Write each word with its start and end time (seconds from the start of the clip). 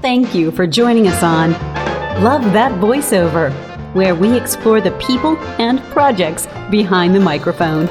Thank 0.00 0.32
you 0.32 0.52
for 0.52 0.64
joining 0.64 1.08
us 1.08 1.24
on 1.24 1.52
Love 2.22 2.44
That 2.52 2.70
Voiceover, 2.80 3.52
where 3.94 4.14
we 4.14 4.36
explore 4.36 4.80
the 4.80 4.92
people 4.92 5.36
and 5.58 5.82
projects 5.90 6.46
behind 6.70 7.16
the 7.16 7.20
microphone. 7.20 7.86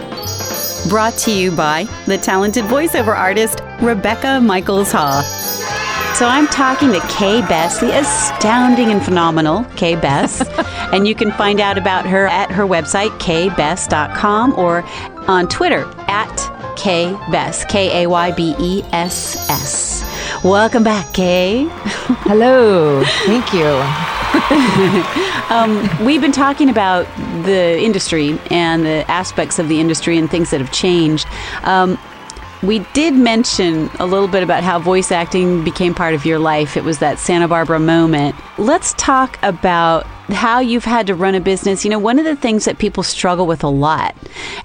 Brought 0.87 1.17
to 1.19 1.31
you 1.31 1.51
by 1.51 1.83
the 2.05 2.17
talented 2.17 2.63
voiceover 2.65 3.13
artist, 3.13 3.61
Rebecca 3.81 4.39
Michaels 4.39 4.89
Haw. 4.93 5.21
So 6.15 6.25
I'm 6.25 6.47
talking 6.47 6.93
to 6.93 7.01
Kay 7.09 7.41
Bess, 7.41 7.81
the 7.81 7.99
astounding 7.99 8.89
and 8.89 9.03
phenomenal 9.03 9.65
Kay 9.75 9.97
Bess. 9.97 10.47
and 10.93 11.05
you 11.05 11.13
can 11.13 11.33
find 11.33 11.59
out 11.59 11.77
about 11.77 12.05
her 12.05 12.25
at 12.27 12.49
her 12.51 12.63
website, 12.63 13.09
kaybess.com, 13.19 14.53
or 14.57 14.81
on 15.29 15.49
Twitter 15.49 15.83
at 16.07 16.77
Kay 16.77 17.11
Bess, 17.31 17.65
K 17.65 18.03
A 18.03 18.09
Y 18.09 18.31
B 18.31 18.55
E 18.57 18.81
S 18.93 19.49
S. 19.49 20.06
Welcome 20.43 20.83
back, 20.83 21.13
Kay. 21.13 21.65
Hello. 22.21 23.03
Thank 23.25 23.53
you. 23.53 23.65
um, 25.49 26.05
we've 26.05 26.21
been 26.21 26.31
talking 26.31 26.69
about 26.69 27.07
the 27.43 27.79
industry 27.79 28.39
and 28.51 28.85
the 28.85 29.09
aspects 29.09 29.57
of 29.57 29.67
the 29.67 29.79
industry 29.79 30.15
and 30.15 30.29
things 30.29 30.51
that 30.51 30.61
have 30.61 30.71
changed. 30.71 31.27
Um, 31.63 31.97
we 32.61 32.79
did 32.93 33.15
mention 33.15 33.89
a 33.99 34.05
little 34.05 34.27
bit 34.27 34.43
about 34.43 34.63
how 34.63 34.77
voice 34.77 35.11
acting 35.11 35.63
became 35.63 35.95
part 35.95 36.13
of 36.13 36.23
your 36.23 36.37
life. 36.37 36.77
It 36.77 36.83
was 36.83 36.99
that 36.99 37.17
Santa 37.17 37.47
Barbara 37.47 37.79
moment. 37.79 38.35
Let's 38.59 38.93
talk 38.93 39.39
about 39.41 40.05
how 40.29 40.59
you've 40.59 40.85
had 40.85 41.07
to 41.07 41.15
run 41.15 41.35
a 41.35 41.39
business. 41.39 41.83
You 41.83 41.91
know, 41.91 41.99
one 41.99 42.19
of 42.19 42.25
the 42.25 42.35
things 42.35 42.65
that 42.65 42.77
people 42.77 43.03
struggle 43.03 43.47
with 43.47 43.63
a 43.63 43.69
lot 43.69 44.15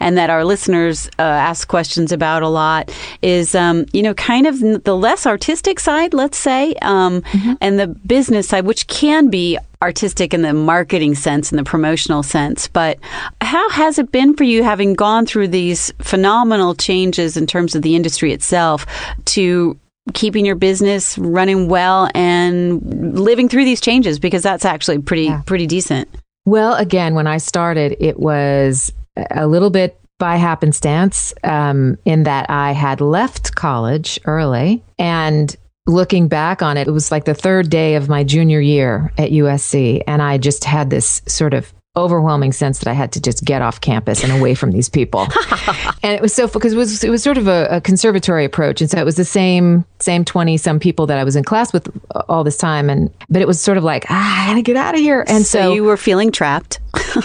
and 0.01 0.17
that 0.17 0.31
our 0.31 0.45
listeners 0.45 1.09
uh, 1.19 1.23
ask 1.23 1.69
questions 1.69 2.13
about 2.13 2.43
a 2.43 2.49
lot 2.49 2.91
is, 3.23 3.55
um, 3.55 3.87
you 3.93 4.03
know, 4.03 4.15
kind 4.15 4.47
of 4.47 4.61
the 4.61 4.97
less 4.97 5.27
artistic 5.27 5.81
side, 5.81 6.15
let's 6.15 6.39
say, 6.39 6.75
um, 6.83 7.23
mm-hmm. 7.23 7.53
and 7.61 7.79
the 7.79 7.87
business 7.87 8.49
side, 8.49 8.65
which 8.65 8.87
can 8.89 9.29
be 9.29 9.59
artistic 9.83 10.33
in 10.33 10.43
the 10.43 10.53
marketing 10.53 11.15
sense 11.15 11.51
and 11.51 11.59
the 11.59 11.65
promotional 11.65 12.23
sense. 12.23 12.69
But 12.69 12.99
how 13.41 13.69
has 13.71 13.99
it 13.99 14.13
been 14.13 14.35
for 14.37 14.45
you 14.45 14.63
having 14.63 14.95
gone 14.95 15.27
through 15.27 15.49
these 15.49 15.93
phenomenal 15.99 16.75
changes 16.75 17.37
in 17.37 17.47
terms 17.47 17.75
of 17.75 17.83
the 17.83 17.97
industry 17.97 18.33
itself 18.33 18.87
to 19.27 19.79
keeping 20.15 20.45
your 20.45 20.57
business 20.57 21.17
running 21.19 21.69
well 21.69 22.11
and 22.15 23.19
living 23.19 23.49
through 23.49 23.65
these 23.65 23.81
changes 23.81 24.19
because 24.19 24.43
that's 24.43 24.65
actually 24.65 24.99
pretty 24.99 25.25
yeah. 25.25 25.43
pretty 25.47 25.67
decent. 25.67 26.09
Well, 26.45 26.75
again, 26.75 27.15
when 27.15 27.27
I 27.27 27.39
started, 27.39 27.97
it 28.01 28.19
was 28.19 28.93
a 29.31 29.47
little 29.47 29.71
bit 29.71 29.99
by 30.19 30.37
happenstance 30.37 31.33
um, 31.45 31.99
in 32.05 32.25
that 32.25 32.49
I 32.51 32.73
had 32.73 33.01
left 33.01 33.55
college 33.55 34.19
early 34.25 34.83
and 34.99 35.57
looking 35.87 36.29
back 36.29 36.63
on 36.63 36.77
it, 36.77 36.89
it 36.89 36.93
was 36.93 37.11
like 37.11 37.25
the 37.25 37.35
third 37.35 37.71
day 37.71 37.97
of 37.97 38.09
my 38.09 38.25
junior 38.25 38.61
year 38.61 39.13
at 39.19 39.31
USC. 39.31 40.03
And 40.07 40.23
I 40.23 40.39
just 40.39 40.65
had 40.65 40.91
this 40.91 41.23
sort 41.27 41.55
of 41.55 41.73
overwhelming 41.95 42.53
sense 42.53 42.79
that 42.79 42.89
I 42.89 42.95
had 42.95 43.13
to 43.13 43.21
just 43.21 43.45
get 43.45 43.61
off 43.61 43.81
campus 43.81 44.25
and 44.25 44.33
away 44.33 44.55
from 44.55 44.71
these 44.71 44.89
people. 44.89 45.21
and 46.03 46.15
it 46.15 46.23
was 46.23 46.33
so 46.33 46.49
because 46.49 46.73
it 46.73 46.77
was 46.77 47.05
it 47.05 47.11
was 47.11 47.23
sort 47.23 47.37
of 47.37 47.49
a, 47.49 47.69
a, 47.71 47.81
conservatory 47.81 48.45
approach, 48.45 48.81
and 48.81 48.91
so 48.91 48.99
it 48.99 49.05
was 49.05 49.17
the 49.17 49.25
same 49.25 49.85
same 49.99 50.25
twenty 50.25 50.57
some 50.57 50.81
people 50.81 51.07
that 51.07 51.19
I 51.19 51.25
was 51.25 51.37
in 51.37 51.45
class 51.45 51.73
with 51.73 51.89
all 52.29 52.45
this 52.45 52.57
time, 52.57 52.89
and 52.89 53.11
but 53.29 53.43
it 53.43 53.49
was 53.49 53.61
sort 53.61 53.77
of 53.77 53.85
like 53.85 54.07
ah, 54.09 54.45
I 54.45 54.49
gotta 54.49 54.63
get 54.63 54.77
out 54.77 54.95
of 54.95 55.01
here. 55.01 55.25
And 55.29 55.45
so, 55.45 55.61
so 55.61 55.75
you 55.75 55.85
were 55.85 55.97
feeling 55.97 56.33
trapped. 56.33 56.81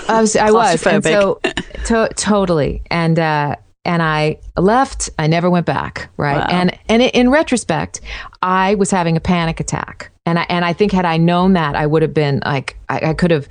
I 0.10 0.20
was, 0.20 0.36
I 0.36 0.52
was, 0.52 0.86
and 0.86 1.04
so 1.04 1.40
to, 1.86 2.10
totally, 2.16 2.82
and. 2.90 3.20
uh 3.20 3.56
and 3.86 4.04
I 4.04 4.38
left. 4.58 5.10
I 5.18 5.28
never 5.28 5.50
went 5.50 5.66
back. 5.66 6.10
Right. 6.18 6.40
Wow. 6.40 6.48
And 6.50 6.78
and 6.90 7.02
in 7.02 7.30
retrospect, 7.30 8.02
I 8.42 8.76
was 8.76 8.92
having 8.92 9.16
a 9.16 9.22
panic 9.22 9.62
attack, 9.62 10.12
and 10.26 10.38
I 10.38 10.46
and 10.50 10.66
I 10.66 10.74
think 10.74 10.92
had 10.92 11.06
I 11.06 11.16
known 11.16 11.54
that, 11.54 11.74
I 11.78 11.88
would 11.88 12.02
have 12.02 12.14
been 12.14 12.42
like 12.44 12.76
I, 12.90 13.12
I 13.12 13.14
could 13.14 13.32
have 13.32 13.48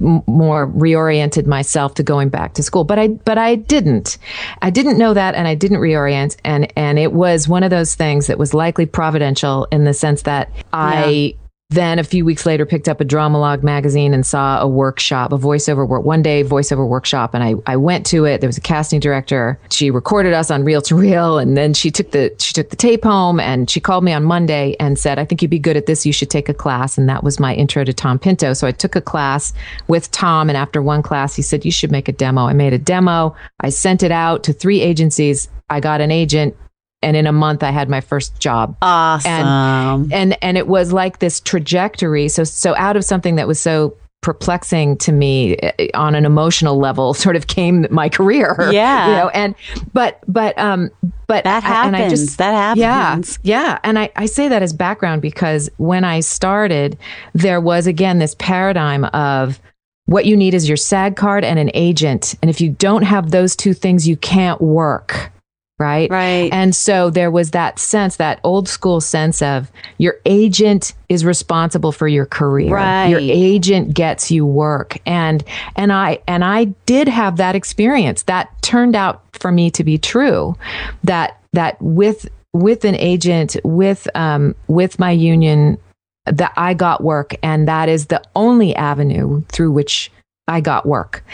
more 0.00 0.66
reoriented 0.68 1.46
myself 1.46 1.94
to 1.94 2.02
going 2.02 2.28
back 2.28 2.54
to 2.54 2.62
school. 2.62 2.84
But 2.84 2.98
i 2.98 3.08
but 3.08 3.38
i 3.38 3.54
didn't. 3.54 4.18
I 4.62 4.70
didn't 4.70 4.98
know 4.98 5.14
that 5.14 5.34
and 5.34 5.46
i 5.46 5.54
didn't 5.54 5.78
reorient. 5.78 6.36
And 6.44 6.72
and 6.76 6.98
it 6.98 7.12
was 7.12 7.48
one 7.48 7.62
of 7.62 7.70
those 7.70 7.94
things 7.94 8.26
that 8.26 8.38
was 8.38 8.54
likely 8.54 8.86
providential 8.86 9.68
in 9.70 9.84
the 9.84 9.94
sense 9.94 10.22
that 10.22 10.50
i 10.72 11.34
then 11.70 12.00
a 12.00 12.04
few 12.04 12.24
weeks 12.24 12.46
later 12.46 12.66
picked 12.66 12.88
up 12.88 13.00
a 13.00 13.04
Dramalogue 13.04 13.62
magazine 13.62 14.12
and 14.12 14.26
saw 14.26 14.60
a 14.60 14.66
workshop, 14.66 15.32
a 15.32 15.38
voiceover 15.38 15.86
work, 15.86 16.04
one 16.04 16.20
day 16.20 16.42
voiceover 16.42 16.86
workshop. 16.86 17.32
And 17.32 17.44
I, 17.44 17.54
I 17.64 17.76
went 17.76 18.04
to 18.06 18.24
it. 18.24 18.40
There 18.40 18.48
was 18.48 18.58
a 18.58 18.60
casting 18.60 18.98
director. 18.98 19.56
She 19.70 19.88
recorded 19.88 20.32
us 20.32 20.50
on 20.50 20.64
reel 20.64 20.82
to 20.82 20.96
reel. 20.96 21.38
And 21.38 21.56
then 21.56 21.72
she 21.72 21.92
took 21.92 22.10
the, 22.10 22.34
she 22.40 22.52
took 22.52 22.70
the 22.70 22.76
tape 22.76 23.04
home 23.04 23.38
and 23.38 23.70
she 23.70 23.78
called 23.78 24.02
me 24.02 24.12
on 24.12 24.24
Monday 24.24 24.74
and 24.80 24.98
said, 24.98 25.20
I 25.20 25.24
think 25.24 25.42
you'd 25.42 25.50
be 25.50 25.60
good 25.60 25.76
at 25.76 25.86
this. 25.86 26.04
You 26.04 26.12
should 26.12 26.28
take 26.28 26.48
a 26.48 26.54
class. 26.54 26.98
And 26.98 27.08
that 27.08 27.22
was 27.22 27.38
my 27.38 27.54
intro 27.54 27.84
to 27.84 27.92
Tom 27.92 28.18
Pinto. 28.18 28.52
So 28.52 28.66
I 28.66 28.72
took 28.72 28.96
a 28.96 29.00
class 29.00 29.52
with 29.86 30.10
Tom. 30.10 30.50
And 30.50 30.56
after 30.56 30.82
one 30.82 31.02
class, 31.02 31.36
he 31.36 31.42
said, 31.42 31.64
you 31.64 31.70
should 31.70 31.92
make 31.92 32.08
a 32.08 32.12
demo. 32.12 32.46
I 32.46 32.52
made 32.52 32.72
a 32.72 32.78
demo. 32.78 33.36
I 33.60 33.68
sent 33.68 34.02
it 34.02 34.10
out 34.10 34.42
to 34.42 34.52
three 34.52 34.80
agencies. 34.80 35.48
I 35.68 35.78
got 35.78 36.00
an 36.00 36.10
agent 36.10 36.56
and 37.02 37.16
in 37.16 37.26
a 37.26 37.32
month 37.32 37.62
I 37.62 37.70
had 37.70 37.88
my 37.88 38.00
first 38.00 38.38
job. 38.40 38.76
Awesome. 38.82 39.30
And 39.30 40.12
and 40.12 40.38
and 40.42 40.58
it 40.58 40.66
was 40.66 40.92
like 40.92 41.18
this 41.18 41.40
trajectory. 41.40 42.28
So 42.28 42.44
so 42.44 42.74
out 42.76 42.96
of 42.96 43.04
something 43.04 43.36
that 43.36 43.48
was 43.48 43.60
so 43.60 43.96
perplexing 44.22 44.98
to 44.98 45.12
me 45.12 45.56
eh, 45.56 45.88
on 45.94 46.14
an 46.14 46.26
emotional 46.26 46.78
level 46.78 47.14
sort 47.14 47.36
of 47.36 47.46
came 47.46 47.86
my 47.90 48.08
career. 48.08 48.56
Yeah. 48.70 49.08
You 49.08 49.14
know, 49.14 49.28
and 49.30 49.54
but 49.92 50.20
but 50.28 50.56
um 50.58 50.90
but 51.26 51.44
that 51.44 51.62
happens. 51.62 51.94
I, 51.96 52.04
I 52.04 52.08
just, 52.08 52.38
that 52.38 52.52
happens. 52.52 53.38
Yeah. 53.42 53.68
Yeah. 53.70 53.78
And 53.84 53.98
I, 53.98 54.10
I 54.16 54.26
say 54.26 54.48
that 54.48 54.62
as 54.62 54.72
background 54.72 55.22
because 55.22 55.70
when 55.76 56.04
I 56.04 56.20
started, 56.20 56.98
there 57.34 57.60
was 57.60 57.86
again 57.86 58.18
this 58.18 58.34
paradigm 58.38 59.04
of 59.06 59.60
what 60.06 60.26
you 60.26 60.36
need 60.36 60.54
is 60.54 60.68
your 60.68 60.76
SAG 60.76 61.16
card 61.16 61.44
and 61.44 61.58
an 61.58 61.70
agent. 61.72 62.34
And 62.42 62.50
if 62.50 62.60
you 62.60 62.70
don't 62.70 63.02
have 63.02 63.30
those 63.30 63.54
two 63.54 63.74
things, 63.74 64.08
you 64.08 64.16
can't 64.16 64.60
work 64.60 65.30
right? 65.80 66.10
Right. 66.10 66.52
And 66.52 66.76
so 66.76 67.10
there 67.10 67.30
was 67.30 67.50
that 67.52 67.78
sense, 67.78 68.16
that 68.16 68.38
old 68.44 68.68
school 68.68 69.00
sense 69.00 69.42
of 69.42 69.72
your 69.98 70.16
agent 70.26 70.92
is 71.08 71.24
responsible 71.24 71.90
for 71.90 72.06
your 72.06 72.26
career. 72.26 72.72
Right. 72.72 73.08
Your 73.08 73.20
agent 73.20 73.94
gets 73.94 74.30
you 74.30 74.46
work. 74.46 74.98
And 75.06 75.42
and 75.74 75.92
I 75.92 76.20
and 76.28 76.44
I 76.44 76.66
did 76.86 77.08
have 77.08 77.38
that 77.38 77.56
experience. 77.56 78.22
That 78.24 78.50
turned 78.62 78.94
out 78.94 79.24
for 79.32 79.50
me 79.50 79.70
to 79.72 79.82
be 79.82 79.98
true. 79.98 80.54
That 81.02 81.40
that 81.54 81.80
with 81.80 82.28
with 82.52 82.84
an 82.84 82.94
agent, 82.96 83.56
with 83.64 84.06
um 84.14 84.54
with 84.68 84.98
my 84.98 85.10
union, 85.10 85.78
that 86.26 86.52
I 86.56 86.74
got 86.74 87.02
work 87.02 87.34
and 87.42 87.66
that 87.66 87.88
is 87.88 88.06
the 88.06 88.22
only 88.36 88.76
avenue 88.76 89.42
through 89.48 89.72
which 89.72 90.12
I 90.46 90.60
got 90.60 90.84
work. 90.84 91.24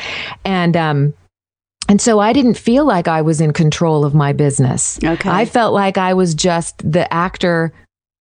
And 0.45 0.77
um 0.77 1.15
and 1.89 2.01
so 2.01 2.19
I 2.19 2.33
didn't 2.33 2.55
feel 2.55 2.85
like 2.85 3.09
I 3.09 3.23
was 3.23 3.41
in 3.41 3.53
control 3.53 4.05
of 4.05 4.15
my 4.15 4.33
business. 4.33 4.99
Okay. 5.03 5.29
I 5.29 5.45
felt 5.45 5.73
like 5.73 5.99
I 5.99 6.15
was 6.15 6.35
just 6.35 6.79
the 6.79 7.13
actor, 7.13 7.73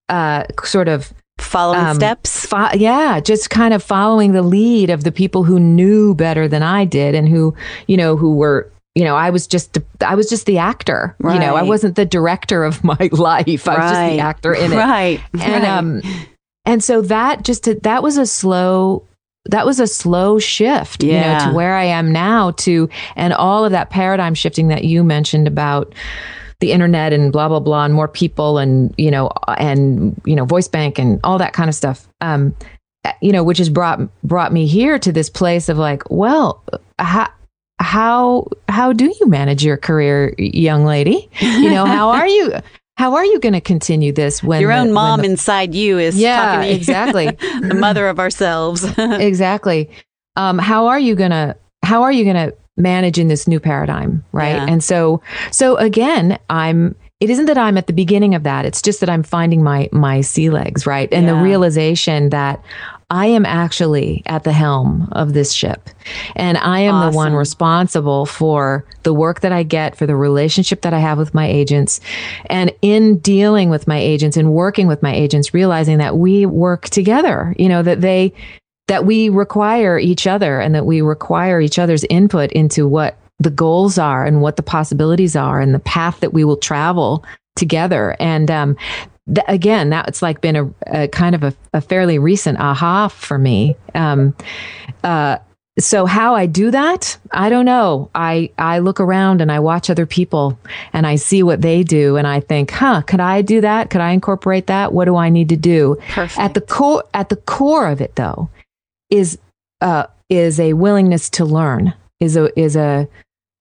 uh, 0.10 0.44
sort 0.64 0.88
of 0.88 1.14
following 1.38 1.86
um, 1.86 1.96
steps. 1.96 2.46
Fo- 2.46 2.74
yeah, 2.74 3.20
just 3.20 3.50
kind 3.50 3.74
of 3.74 3.84
following 3.84 4.34
the 4.34 4.42
lead 4.44 4.90
of 4.90 5.04
the 5.04 5.12
people 5.12 5.44
who 5.44 5.60
knew 5.60 6.16
better 6.16 6.48
than 6.48 6.64
I 6.64 6.86
did 6.86 7.16
and 7.16 7.28
who, 7.28 7.56
you 7.88 7.98
know, 7.98 8.16
who 8.16 8.36
were 8.36 8.72
you 8.96 9.04
know, 9.04 9.16
I 9.18 9.30
was 9.30 9.46
just 9.46 9.78
I 10.02 10.16
was 10.16 10.30
just 10.30 10.46
the 10.46 10.58
actor. 10.58 11.16
Right. 11.20 11.34
You 11.34 11.40
know, 11.42 11.56
I 11.56 11.64
wasn't 11.64 11.96
the 11.98 12.06
director 12.06 12.64
of 12.64 12.82
my 12.84 12.98
life. 13.12 13.68
I 13.68 13.76
was 13.76 13.92
just 13.92 14.12
the 14.14 14.20
actor 14.20 14.54
in 14.54 14.72
it. 14.72 14.78
Right. 14.78 15.22
And 15.34 15.64
right. 15.64 15.66
um 15.66 16.02
and 16.66 16.84
so 16.84 17.02
that 17.02 17.44
just 17.44 17.68
that 17.84 18.02
was 18.02 18.18
a 18.18 18.26
slow 18.26 19.06
that 19.50 19.66
was 19.66 19.80
a 19.80 19.88
slow 19.88 20.40
shift, 20.40 21.04
yeah. 21.04 21.14
you 21.14 21.46
know, 21.46 21.52
to 21.52 21.56
where 21.56 21.76
I 21.76 21.86
am 21.86 22.12
now 22.12 22.52
to, 22.52 22.90
and 23.16 23.34
all 23.34 23.66
of 23.66 23.72
that 23.72 23.90
paradigm 23.90 24.34
shifting 24.34 24.70
that 24.70 24.84
you 24.84 25.04
mentioned 25.04 25.48
about 25.48 25.94
the 26.60 26.72
internet 26.72 27.14
and 27.14 27.32
blah, 27.32 27.48
blah, 27.48 27.60
blah, 27.60 27.86
and 27.86 27.94
more 27.94 28.08
people 28.08 28.58
and, 28.58 28.94
you 28.98 29.12
know, 29.12 29.30
and, 29.58 30.20
you 30.26 30.36
know, 30.36 30.46
voice 30.46 30.68
bank 30.68 30.98
and 30.98 31.20
all 31.24 31.38
that 31.38 31.54
kind 31.54 31.70
of 31.70 31.76
stuff. 31.76 32.08
Um, 32.22 32.56
you 33.22 33.32
know, 33.32 33.44
which 33.44 33.60
has 33.60 33.70
brought, 33.70 34.00
brought 34.24 34.52
me 34.52 34.66
here 34.66 34.98
to 34.98 35.12
this 35.12 35.30
place 35.30 35.70
of 35.70 35.78
like, 35.78 36.10
well, 36.10 36.64
how, 36.98 37.30
how, 37.80 38.48
how 38.68 38.94
do 38.94 39.14
you 39.20 39.28
manage 39.28 39.64
your 39.64 39.78
career, 39.78 40.34
young 40.40 40.86
lady? 40.86 41.30
You 41.40 41.70
know, 41.70 41.86
how 41.86 42.10
are 42.10 42.28
you? 42.28 42.54
how 42.98 43.16
are 43.16 43.26
you 43.26 43.40
going 43.40 43.54
to 43.54 43.62
continue 43.62 44.12
this 44.14 44.42
when 44.42 44.62
your 44.62 44.72
own 44.72 44.88
the, 44.88 44.94
mom 44.94 45.22
the, 45.22 45.28
inside 45.28 45.76
you 45.76 45.98
is 46.00 46.18
yeah 46.18 46.64
you, 46.64 46.76
exactly. 46.76 47.26
The 47.62 47.76
mother 47.76 48.08
of 48.08 48.20
ourselves. 48.20 48.86
Exactly. 48.98 49.90
Um, 50.36 50.58
how 50.58 50.88
are 50.88 51.00
you 51.00 51.16
going 51.16 51.32
to 51.32 51.56
how 51.84 52.04
are 52.04 52.12
you 52.12 52.24
going 52.24 52.50
to 52.50 52.56
manage 52.78 53.18
in 53.18 53.28
this 53.28 53.48
new 53.48 53.60
paradigm 53.60 54.24
right? 54.32 54.56
Yeah. 54.56 54.66
and 54.68 54.84
so 54.84 55.22
so 55.52 55.78
again 55.78 56.38
i'm 56.50 56.96
it 57.20 57.30
isn't 57.30 57.46
that 57.46 57.58
i'm 57.58 57.78
at 57.78 57.88
the 57.88 57.94
beginning 57.94 58.36
of 58.36 58.44
that. 58.44 58.66
It's 58.66 58.82
just 58.82 59.00
that 59.00 59.10
i'm 59.10 59.24
finding 59.24 59.64
my 59.64 59.90
my 59.92 60.22
sea 60.22 60.50
legs 60.50 60.86
right? 60.86 61.12
And 61.12 61.26
yeah. 61.26 61.34
the 61.34 61.40
realization 61.40 62.30
that 62.30 62.64
I 63.10 63.28
am 63.28 63.46
actually 63.46 64.24
at 64.26 64.44
the 64.44 64.52
helm 64.52 65.10
of 65.12 65.34
this 65.34 65.52
ship. 65.52 65.90
And 66.36 66.58
I 66.58 66.80
am 66.80 66.96
awesome. 66.96 67.12
the 67.12 67.16
one 67.16 67.34
responsible 67.34 68.26
for 68.26 68.86
the 69.04 69.14
work 69.14 69.42
that 69.42 69.52
I 69.52 69.64
get, 69.64 69.96
for 69.96 70.06
the 70.08 70.16
relationship 70.16 70.82
that 70.82 70.94
I 70.94 71.00
have 71.00 71.18
with 71.18 71.34
my 71.34 71.48
agents. 71.48 72.00
And 72.48 72.74
in 72.82 73.20
dealing 73.20 73.70
with 73.70 73.88
my 73.88 73.98
agents 73.98 74.38
and 74.38 74.54
working 74.54 74.88
with 74.88 75.04
my 75.04 75.14
agents, 75.14 75.54
realizing 75.54 76.00
that 76.00 76.18
we 76.18 76.46
work 76.46 76.90
together, 76.90 77.56
you 77.60 77.70
know, 77.70 77.84
that 77.84 78.02
they, 78.02 78.34
that 78.88 79.06
we 79.06 79.30
require 79.30 80.00
each 80.00 80.26
other 80.26 80.60
and 80.60 80.74
that 80.74 80.86
we 80.86 81.02
require 81.02 81.62
each 81.62 81.78
other's 81.78 82.04
input 82.06 82.52
into 82.54 82.88
what 82.88 83.18
the 83.40 83.50
goals 83.52 83.98
are 83.98 84.26
and 84.26 84.42
what 84.42 84.56
the 84.56 84.64
possibilities 84.64 85.36
are 85.36 85.60
and 85.60 85.76
the 85.76 85.80
path 85.80 86.20
that 86.22 86.34
we 86.34 86.44
will 86.44 86.58
travel 86.58 87.24
together. 87.56 88.16
And 88.20 88.50
um, 88.50 88.78
th- 89.34 89.46
again, 89.48 89.90
that 89.90 90.08
it's 90.08 90.22
like 90.22 90.42
been 90.42 90.56
a, 90.56 90.74
a 90.88 91.08
kind 91.08 91.36
of 91.36 91.44
a, 91.44 91.54
a, 91.74 91.82
fairly 91.82 92.20
recent 92.20 92.60
aha 92.60 93.08
for 93.08 93.38
me. 93.38 93.76
Um, 93.94 94.36
uh, 95.04 95.38
so 95.78 96.06
how 96.06 96.36
I 96.36 96.46
do 96.46 96.72
that, 96.72 97.18
I 97.32 97.50
don't 97.50 97.66
know. 97.66 98.10
I, 98.16 98.50
I 98.58 98.80
look 98.80 99.02
around 99.02 99.42
and 99.42 99.52
I 99.52 99.60
watch 99.60 99.90
other 99.90 100.06
people 100.06 100.58
and 100.94 101.06
I 101.06 101.18
see 101.18 101.44
what 101.44 101.62
they 101.62 101.84
do 101.84 102.16
and 102.16 102.26
I 102.26 102.40
think, 102.40 102.72
huh, 102.72 103.02
could 103.02 103.20
I 103.20 103.42
do 103.42 103.60
that? 103.62 103.90
Could 103.90 104.00
I 104.00 104.12
incorporate 104.12 104.68
that? 104.68 104.94
What 104.94 105.06
do 105.06 105.18
I 105.18 105.30
need 105.30 105.50
to 105.50 105.58
do? 105.58 105.98
Perfect. 106.10 106.40
At 106.40 106.54
the 106.54 106.62
core, 106.62 107.04
at 107.14 107.28
the 107.28 107.36
core 107.36 107.90
of 107.90 108.00
it 108.00 108.16
though, 108.16 108.50
is, 109.10 109.38
uh, 109.82 110.06
is 110.30 110.62
a 110.62 110.74
willingness 110.74 111.30
to 111.32 111.46
learn, 111.46 111.94
is 112.22 112.38
a, 112.38 112.58
is 112.58 112.78
a, 112.78 113.08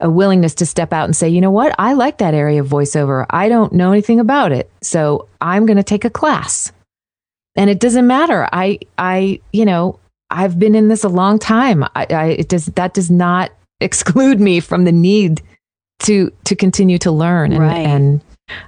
a 0.01 0.11
willingness 0.11 0.55
to 0.57 0.67
step 0.67 0.93
out 0.93 1.05
and 1.05 1.17
say, 1.17 1.29
you 1.29 1.41
know 1.41 1.51
what, 1.51 1.75
I 1.79 1.93
like 1.93 2.19
that 2.19 2.35
area 2.35 2.61
of 2.61 2.69
voiceover. 2.69 3.27
I 3.31 3.49
don't 3.49 3.73
know 3.73 3.93
anything 3.93 4.21
about 4.21 4.53
it. 4.53 4.71
So 4.83 5.29
I'm 5.41 5.67
going 5.67 5.77
to 5.77 5.83
take 5.83 6.05
a 6.05 6.11
class. 6.11 6.73
And 7.57 7.71
it 7.71 7.79
doesn't 7.79 8.07
matter. 8.07 8.49
I, 8.53 8.81
I, 8.99 9.41
you 9.53 9.65
know, 9.65 10.01
I've 10.31 10.59
been 10.59 10.75
in 10.75 10.89
this 10.89 11.05
a 11.05 11.09
long 11.09 11.39
time. 11.39 11.85
I, 11.95 12.07
I 12.11 12.25
it 12.39 12.49
does, 12.49 12.67
that 12.67 12.95
does 12.95 13.11
not 13.11 13.53
exclude 13.81 14.41
me 14.41 14.61
from 14.61 14.85
the 14.85 14.93
need 14.93 15.43
to, 16.01 16.33
to 16.45 16.57
continue 16.57 16.99
to 16.99 17.13
learn 17.13 17.53
and, 17.53 17.63
right. 17.63 17.87
and, 17.87 18.21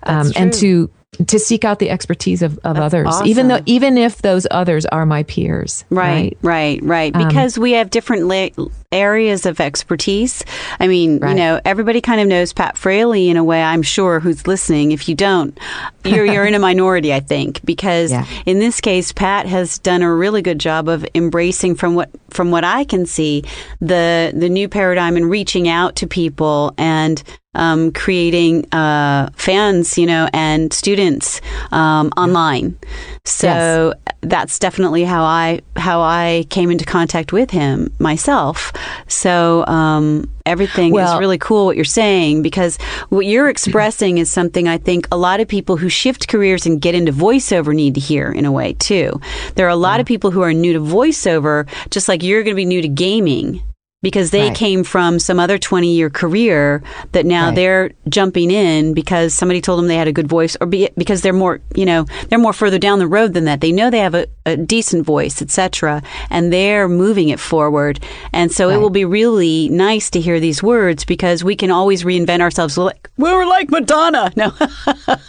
um, 0.05 0.32
and 0.37 0.52
to 0.55 0.90
to 1.29 1.38
seek 1.38 1.64
out 1.64 1.79
the 1.79 1.91
expertise 1.91 2.43
of, 2.43 2.58
of 2.58 2.76
others, 2.76 3.06
awesome. 3.06 3.26
even 3.26 3.49
though 3.49 3.61
even 3.64 3.97
if 3.97 4.20
those 4.23 4.47
others 4.50 4.85
are 4.87 5.06
my 5.06 5.23
peers. 5.23 5.85
Right, 5.88 6.37
right, 6.43 6.81
right. 6.82 7.14
right. 7.14 7.17
Um, 7.17 7.26
because 7.26 7.56
um, 7.56 7.62
we 7.62 7.73
have 7.73 7.91
different 7.91 8.26
la- 8.26 8.67
areas 8.93 9.47
of 9.47 9.61
expertise. 9.61 10.44
I 10.79 10.88
mean, 10.88 11.19
right. 11.19 11.31
you 11.31 11.37
know, 11.37 11.61
everybody 11.64 12.00
kind 12.00 12.20
of 12.20 12.29
knows 12.29 12.53
Pat 12.53 12.76
Fraley 12.76 13.31
in 13.31 13.37
a 13.37 13.44
way. 13.44 13.62
I'm 13.62 13.82
sure 13.82 14.20
who's 14.20 14.47
listening. 14.47 14.93
If 14.93 15.08
you 15.08 15.14
don't, 15.14 15.58
you're 16.05 16.26
you're 16.26 16.44
in 16.44 16.55
a 16.55 16.58
minority, 16.58 17.14
I 17.14 17.20
think, 17.20 17.64
because 17.64 18.11
yeah. 18.11 18.26
in 18.44 18.59
this 18.59 18.81
case, 18.81 19.12
Pat 19.12 19.47
has 19.47 19.79
done 19.79 20.02
a 20.02 20.14
really 20.14 20.43
good 20.43 20.59
job 20.59 20.88
of 20.88 21.06
embracing 21.14 21.76
from 21.76 21.94
what 21.94 22.11
from 22.31 22.50
what 22.50 22.64
I 22.64 22.85
can 22.85 23.06
see 23.06 23.44
the 23.81 24.32
the 24.35 24.49
new 24.49 24.69
paradigm 24.69 25.17
and 25.17 25.31
reaching 25.31 25.67
out 25.69 25.97
to 25.97 26.06
people 26.06 26.75
and 26.76 27.23
um, 27.56 27.93
creating 27.93 28.73
uh, 28.73 29.31
fans, 29.35 29.99
you 29.99 30.06
know, 30.06 30.29
and 30.32 30.73
students 30.73 31.41
um, 31.73 32.12
online. 32.17 32.79
So 33.25 33.94
yes. 34.06 34.14
that's 34.20 34.58
definitely 34.58 35.05
how 35.05 35.25
I 35.25 35.61
how 35.76 36.00
I 36.00 36.47
came 36.50 36.70
into 36.70 36.85
contact 36.85 37.32
with 37.32 37.50
him 37.50 37.93
myself. 37.99 38.73
So 39.08 39.67
um, 39.67 40.31
everything 40.47 40.93
well, 40.93 41.14
is 41.14 41.20
really 41.20 41.38
cool 41.38 41.67
what 41.67 41.76
you're 41.76 41.85
saying 41.85 42.43
because 42.43 42.76
what 43.08 43.26
you're 43.26 43.49
expressing 43.49 44.19
is 44.19 44.31
something 44.31 44.69
I 44.69 44.79
think 44.79 45.09
a 45.11 45.17
lot 45.17 45.41
of 45.41 45.49
people 45.49 45.76
who 45.76 45.88
shift 45.88 46.29
careers 46.29 46.67
and 46.67 46.81
get 46.81 46.94
into 46.94 47.12
voiceover 47.12 47.75
need 47.75 47.94
to 47.94 48.00
hear 48.00 48.31
in 48.31 48.44
a 48.44 48.52
way 48.52 48.75
too. 48.75 49.20
There 49.56 49.67
are 49.67 49.70
a 49.70 49.76
lot 49.76 49.97
yeah. 49.97 50.02
of 50.02 50.06
people 50.06 50.31
who 50.31 50.43
are 50.43 50.52
new 50.52 50.73
to 50.73 50.81
voiceover, 50.81 51.69
just 51.91 52.09
like 52.09 52.23
you're 52.23 52.43
going 52.43 52.55
to 52.55 52.56
be 52.56 52.64
new 52.64 52.82
to 52.82 52.88
gaming 52.88 53.62
because 54.03 54.31
they 54.31 54.49
right. 54.49 54.57
came 54.57 54.85
from 54.85 55.19
some 55.19 55.41
other 55.41 55.57
20 55.57 55.95
year 55.95 56.11
career 56.11 56.83
that 57.13 57.25
now 57.25 57.47
right. 57.47 57.55
they're 57.55 57.91
jumping 58.09 58.51
in 58.51 58.93
because 58.93 59.33
somebody 59.33 59.61
told 59.61 59.79
them 59.79 59.89
they 59.89 59.97
had 59.97 60.07
a 60.07 60.13
good 60.13 60.29
voice 60.29 60.57
or 60.61 60.67
be, 60.67 60.91
because 60.99 61.23
they're 61.23 61.33
more, 61.33 61.61
you 61.75 61.87
know, 61.87 62.05
they're 62.29 62.39
more 62.39 62.53
further 62.53 62.79
down 62.79 62.99
the 62.99 63.07
road 63.07 63.33
than 63.33 63.47
that. 63.47 63.63
They 63.63 63.73
know 63.73 63.89
they 63.89 64.01
have 64.01 64.15
a, 64.15 64.27
a 64.45 64.57
decent 64.57 65.07
voice, 65.07 65.41
etc. 65.41 66.03
and 66.29 66.53
they're 66.53 66.89
moving 66.89 67.31
it 67.31 67.41
forward. 67.41 67.99
And 68.35 68.53
so 68.53 68.69
right. 68.69 68.77
it 68.77 68.81
will 68.81 68.91
be 68.91 69.07
really 69.07 69.71
nice 69.71 70.11
to 70.11 70.21
hear 70.21 70.41
these 70.41 70.63
words 70.63 71.07
because 71.07 71.43
we 71.43 71.57
can 71.57 71.71
always 71.71 72.05
reinvent 72.05 72.43
ourselves 72.43 72.77
like 72.77 73.11
we 73.17 73.33
were 73.33 73.47
like 73.47 73.71
Madonna. 73.71 74.33
No. 74.37 74.53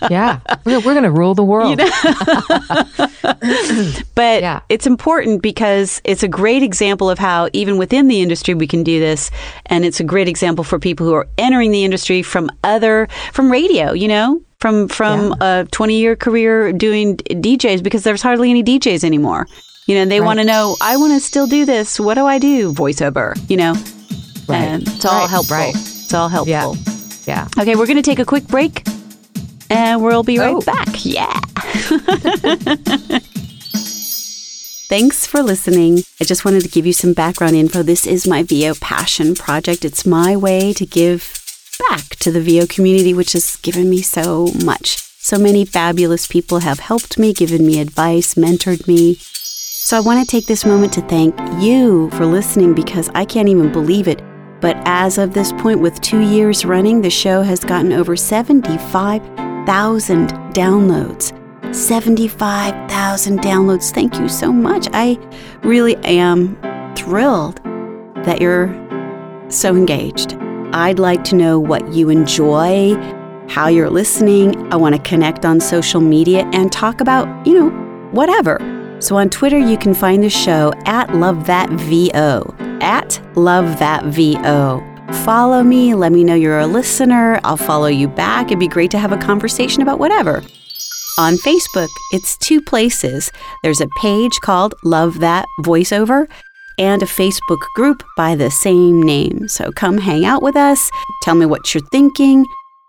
yeah. 0.09 0.41
We're, 0.65 0.79
we're 0.81 0.93
going 0.93 1.03
to 1.03 1.11
rule 1.11 1.33
the 1.33 1.43
world. 1.43 1.69
You 1.69 1.77
know? 1.77 1.89
but 4.15 4.41
yeah. 4.41 4.59
it's 4.67 4.85
important 4.85 5.41
because 5.41 6.01
it's 6.03 6.23
a 6.23 6.27
great 6.27 6.61
example 6.61 7.09
of 7.09 7.17
how 7.17 7.49
even 7.53 7.77
within 7.77 8.09
the 8.09 8.21
industry 8.21 8.53
we 8.57 8.67
can 8.67 8.83
do 8.83 8.99
this. 8.99 9.31
And 9.65 9.85
it's 9.85 9.99
a 9.99 10.03
great 10.03 10.27
example 10.27 10.63
for 10.63 10.79
people 10.79 11.05
who 11.05 11.13
are 11.13 11.27
entering 11.37 11.71
the 11.71 11.83
industry 11.83 12.21
from 12.21 12.49
other, 12.63 13.07
from 13.33 13.51
radio, 13.51 13.93
you 13.93 14.07
know, 14.07 14.41
from, 14.59 14.87
from 14.87 15.35
yeah. 15.39 15.61
a 15.61 15.65
20 15.65 15.97
year 15.99 16.15
career 16.15 16.73
doing 16.73 17.17
DJs 17.17 17.83
because 17.83 18.03
there's 18.03 18.21
hardly 18.21 18.49
any 18.49 18.63
DJs 18.63 19.03
anymore. 19.03 19.47
You 19.87 19.95
know, 19.95 20.05
they 20.05 20.19
right. 20.19 20.25
want 20.25 20.39
to 20.39 20.45
know, 20.45 20.75
I 20.81 20.97
want 20.97 21.13
to 21.13 21.19
still 21.19 21.47
do 21.47 21.65
this. 21.65 21.99
What 21.99 22.15
do 22.15 22.25
I 22.25 22.39
do? 22.39 22.73
Voiceover, 22.73 23.37
you 23.49 23.57
know? 23.57 23.73
Right. 24.47 24.63
And 24.63 24.83
it's 24.83 25.05
all 25.05 25.21
right. 25.21 25.29
helpful. 25.29 25.55
Right. 25.55 25.75
It's 25.75 26.13
all 26.13 26.29
helpful. 26.29 26.51
Yeah. 26.51 26.73
yeah. 27.25 27.47
Okay, 27.61 27.75
we're 27.75 27.85
going 27.85 27.97
to 27.97 28.01
take 28.01 28.19
a 28.19 28.25
quick 28.25 28.47
break 28.47 28.83
and 29.69 30.03
we'll 30.03 30.23
be 30.23 30.39
right 30.39 30.55
oh. 30.55 30.61
back. 30.61 30.87
Yeah. 31.05 31.39
Thanks 34.89 35.27
for 35.27 35.43
listening. 35.43 36.03
I 36.21 36.23
just 36.23 36.45
wanted 36.45 36.63
to 36.63 36.69
give 36.69 36.85
you 36.85 36.93
some 36.93 37.11
background 37.11 37.57
info. 37.57 37.83
This 37.83 38.07
is 38.07 38.25
my 38.25 38.41
VO 38.41 38.73
passion 38.75 39.35
project. 39.35 39.83
It's 39.83 40.05
my 40.05 40.37
way 40.37 40.71
to 40.71 40.85
give 40.85 41.43
back 41.89 42.15
to 42.19 42.31
the 42.31 42.39
VO 42.39 42.67
community, 42.67 43.13
which 43.13 43.33
has 43.33 43.57
given 43.57 43.89
me 43.89 44.01
so 44.01 44.47
much. 44.63 44.99
So 45.19 45.37
many 45.37 45.65
fabulous 45.65 46.25
people 46.25 46.59
have 46.59 46.79
helped 46.79 47.19
me, 47.19 47.33
given 47.33 47.67
me 47.67 47.81
advice, 47.81 48.35
mentored 48.35 48.87
me. 48.87 49.15
So 49.15 49.97
I 49.97 49.99
want 49.99 50.21
to 50.21 50.25
take 50.25 50.45
this 50.45 50.63
moment 50.63 50.93
to 50.93 51.01
thank 51.01 51.37
you 51.61 52.09
for 52.11 52.25
listening 52.25 52.73
because 52.73 53.09
I 53.13 53.25
can't 53.25 53.49
even 53.49 53.73
believe 53.73 54.07
it. 54.07 54.21
But 54.61 54.77
as 54.85 55.17
of 55.17 55.33
this 55.33 55.51
point, 55.51 55.81
with 55.81 55.99
two 55.99 56.21
years 56.21 56.63
running, 56.63 57.01
the 57.01 57.09
show 57.09 57.41
has 57.41 57.59
gotten 57.59 57.91
over 57.91 58.15
75,000 58.15 60.29
downloads. 60.53 61.33
75,000 61.75 62.86
downloads. 62.97 63.91
Thank 63.91 64.19
you 64.19 64.27
so 64.29 64.51
much. 64.51 64.87
I 64.93 65.17
really 65.63 65.95
am 65.97 66.57
thrilled 66.95 67.61
that 68.25 68.41
you're 68.41 68.67
so 69.49 69.75
engaged. 69.75 70.35
I'd 70.73 70.99
like 70.99 71.23
to 71.25 71.35
know 71.35 71.59
what 71.59 71.93
you 71.93 72.09
enjoy, 72.09 72.95
how 73.47 73.67
you're 73.67 73.89
listening. 73.89 74.71
I 74.73 74.75
want 74.75 74.95
to 74.95 75.01
connect 75.01 75.45
on 75.45 75.59
social 75.59 76.01
media 76.01 76.49
and 76.53 76.71
talk 76.71 76.99
about, 76.99 77.47
you 77.47 77.53
know, 77.53 77.69
whatever. 78.11 78.59
So 78.99 79.15
on 79.15 79.29
Twitter, 79.29 79.57
you 79.57 79.77
can 79.77 79.93
find 79.93 80.23
the 80.23 80.29
show 80.29 80.73
at 80.85 81.09
LoveThatVO. 81.09 82.81
At 82.81 83.21
LoveThatVO. 83.33 85.15
Follow 85.23 85.63
me, 85.63 85.93
let 85.93 86.11
me 86.11 86.23
know 86.23 86.35
you're 86.35 86.59
a 86.59 86.67
listener. 86.67 87.39
I'll 87.43 87.55
follow 87.57 87.87
you 87.87 88.09
back. 88.09 88.47
It'd 88.47 88.59
be 88.59 88.67
great 88.67 88.91
to 88.91 88.99
have 88.99 89.13
a 89.13 89.17
conversation 89.17 89.81
about 89.81 89.99
whatever. 89.99 90.43
On 91.19 91.35
Facebook, 91.35 91.89
it's 92.13 92.37
two 92.37 92.61
places. 92.61 93.31
There's 93.63 93.81
a 93.81 93.89
page 93.99 94.39
called 94.41 94.75
Love 94.83 95.19
That 95.19 95.47
Voiceover 95.61 96.27
and 96.77 97.01
a 97.01 97.07
Facebook 97.07 97.57
group 97.73 98.03
by 98.15 98.35
the 98.35 98.51
same 98.51 99.01
name. 99.01 99.47
So 99.47 99.71
come 99.71 99.97
hang 99.97 100.25
out 100.25 100.43
with 100.43 100.55
us, 100.55 100.91
tell 101.23 101.33
me 101.33 101.47
what 101.47 101.73
you're 101.73 101.81
thinking, 101.91 102.45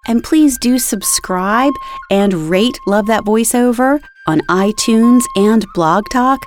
and 0.09 0.23
please 0.23 0.59
do 0.59 0.79
subscribe 0.79 1.73
and 2.11 2.51
rate 2.51 2.79
Love 2.87 3.07
That 3.07 3.25
Voiceover 3.25 3.99
on 4.27 4.41
iTunes 4.51 5.23
and 5.35 5.65
Blog 5.73 6.05
Talk. 6.13 6.41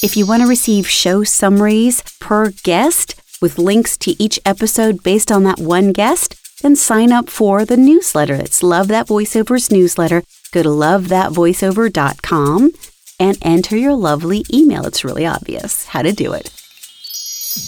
If 0.00 0.16
you 0.16 0.26
want 0.26 0.42
to 0.42 0.48
receive 0.48 0.88
show 0.88 1.24
summaries 1.24 2.04
per 2.20 2.52
guest 2.62 3.20
with 3.42 3.58
links 3.58 3.96
to 3.98 4.14
each 4.22 4.38
episode 4.46 5.02
based 5.02 5.32
on 5.32 5.42
that 5.42 5.58
one 5.58 5.90
guest, 5.90 6.36
then 6.62 6.76
sign 6.76 7.10
up 7.10 7.28
for 7.28 7.64
the 7.64 7.76
newsletter. 7.76 8.34
It's 8.34 8.62
Love 8.62 8.86
That 8.86 9.08
Voiceover's 9.08 9.72
newsletter 9.72 10.22
Go 10.52 10.62
to 10.62 10.68
lovethatvoiceover.com 10.68 12.70
and 13.20 13.36
enter 13.42 13.76
your 13.76 13.94
lovely 13.94 14.44
email. 14.52 14.86
It's 14.86 15.04
really 15.04 15.26
obvious 15.26 15.86
how 15.86 16.02
to 16.02 16.12
do 16.12 16.32
it. 16.32 16.52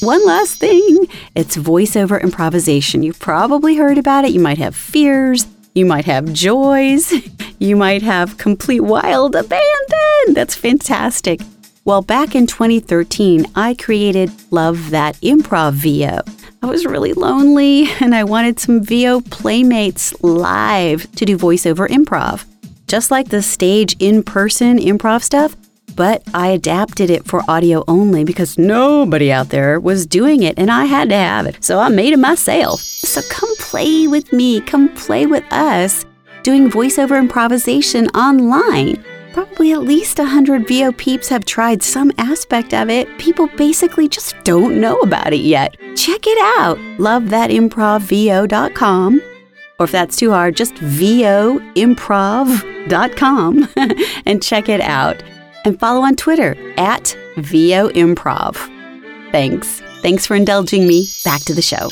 One 0.00 0.24
last 0.24 0.58
thing 0.58 1.06
it's 1.34 1.56
voiceover 1.56 2.22
improvisation. 2.22 3.02
You've 3.02 3.18
probably 3.18 3.76
heard 3.76 3.98
about 3.98 4.24
it. 4.24 4.32
You 4.32 4.40
might 4.40 4.58
have 4.58 4.76
fears, 4.76 5.46
you 5.74 5.84
might 5.84 6.06
have 6.06 6.32
joys, 6.32 7.12
you 7.58 7.76
might 7.76 8.02
have 8.02 8.38
complete 8.38 8.80
wild 8.80 9.34
abandon. 9.34 10.34
That's 10.34 10.54
fantastic. 10.54 11.40
Well, 11.84 12.02
back 12.02 12.34
in 12.34 12.46
2013, 12.46 13.46
I 13.54 13.74
created 13.74 14.30
Love 14.50 14.90
That 14.90 15.16
Improv 15.16 15.72
VO. 15.72 16.20
I 16.62 16.66
was 16.66 16.84
really 16.84 17.14
lonely 17.14 17.88
and 18.00 18.14
I 18.14 18.24
wanted 18.24 18.60
some 18.60 18.82
VO 18.82 19.22
playmates 19.22 20.12
live 20.22 21.10
to 21.12 21.24
do 21.24 21.38
voiceover 21.38 21.88
improv. 21.88 22.44
Just 22.90 23.10
like 23.12 23.28
the 23.28 23.40
stage 23.40 23.94
in 24.00 24.24
person 24.24 24.76
improv 24.76 25.22
stuff, 25.22 25.54
but 25.94 26.24
I 26.34 26.48
adapted 26.48 27.08
it 27.08 27.24
for 27.24 27.48
audio 27.48 27.84
only 27.86 28.24
because 28.24 28.58
nobody 28.58 29.30
out 29.30 29.50
there 29.50 29.78
was 29.78 30.06
doing 30.06 30.42
it 30.42 30.58
and 30.58 30.72
I 30.72 30.86
had 30.86 31.08
to 31.10 31.14
have 31.14 31.46
it. 31.46 31.62
So 31.62 31.78
I 31.78 31.88
made 31.88 32.12
it 32.12 32.18
myself. 32.18 32.80
So 32.80 33.22
come 33.30 33.54
play 33.58 34.08
with 34.08 34.32
me, 34.32 34.60
come 34.60 34.88
play 34.96 35.24
with 35.24 35.44
us 35.52 36.04
doing 36.42 36.68
voiceover 36.68 37.16
improvisation 37.16 38.08
online. 38.08 39.04
Probably 39.32 39.70
at 39.70 39.84
least 39.84 40.18
100 40.18 40.66
VO 40.66 40.90
peeps 40.90 41.28
have 41.28 41.44
tried 41.44 41.84
some 41.84 42.10
aspect 42.18 42.74
of 42.74 42.90
it. 42.90 43.06
People 43.18 43.46
basically 43.56 44.08
just 44.08 44.34
don't 44.42 44.80
know 44.80 44.98
about 44.98 45.32
it 45.32 45.42
yet. 45.42 45.76
Check 45.94 46.26
it 46.26 46.38
out. 46.58 46.76
LoveThatImprovVO.com. 46.98 49.22
Or 49.80 49.84
if 49.84 49.92
that's 49.92 50.16
too 50.16 50.30
hard, 50.30 50.58
just 50.58 50.74
VOImprov.com 50.74 53.68
and 54.26 54.42
check 54.42 54.68
it 54.68 54.82
out. 54.82 55.22
And 55.64 55.80
follow 55.80 56.02
on 56.02 56.16
Twitter 56.16 56.54
at 56.76 57.16
VOImprov. 57.36 58.56
Thanks. 59.32 59.80
Thanks 60.02 60.26
for 60.26 60.36
indulging 60.36 60.86
me. 60.86 61.08
Back 61.24 61.44
to 61.44 61.54
the 61.54 61.62
show. 61.62 61.88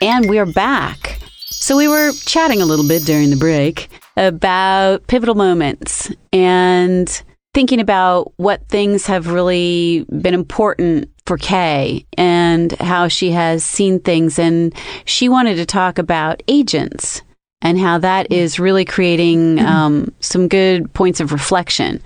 And 0.00 0.30
we're 0.30 0.46
back. 0.46 1.18
So 1.50 1.76
we 1.76 1.86
were 1.86 2.12
chatting 2.24 2.62
a 2.62 2.66
little 2.66 2.88
bit 2.88 3.04
during 3.04 3.28
the 3.28 3.36
break 3.36 3.90
about 4.16 5.06
pivotal 5.06 5.34
moments 5.34 6.10
and 6.32 7.22
thinking 7.52 7.80
about 7.80 8.32
what 8.36 8.66
things 8.68 9.04
have 9.06 9.28
really 9.28 10.06
been 10.10 10.34
important 10.34 11.10
for 11.26 11.36
Kay 11.36 12.06
and 12.16 12.72
how 12.72 13.08
she 13.08 13.32
has 13.32 13.64
seen 13.64 14.00
things. 14.00 14.38
And 14.38 14.74
she 15.04 15.28
wanted 15.28 15.56
to 15.56 15.66
talk 15.66 15.98
about 15.98 16.42
agents 16.48 17.22
and 17.62 17.78
how 17.78 17.98
that 17.98 18.30
is 18.30 18.58
really 18.60 18.84
creating 18.84 19.58
um, 19.58 20.12
some 20.20 20.48
good 20.48 20.92
points 20.94 21.20
of 21.20 21.32
reflection. 21.32 22.00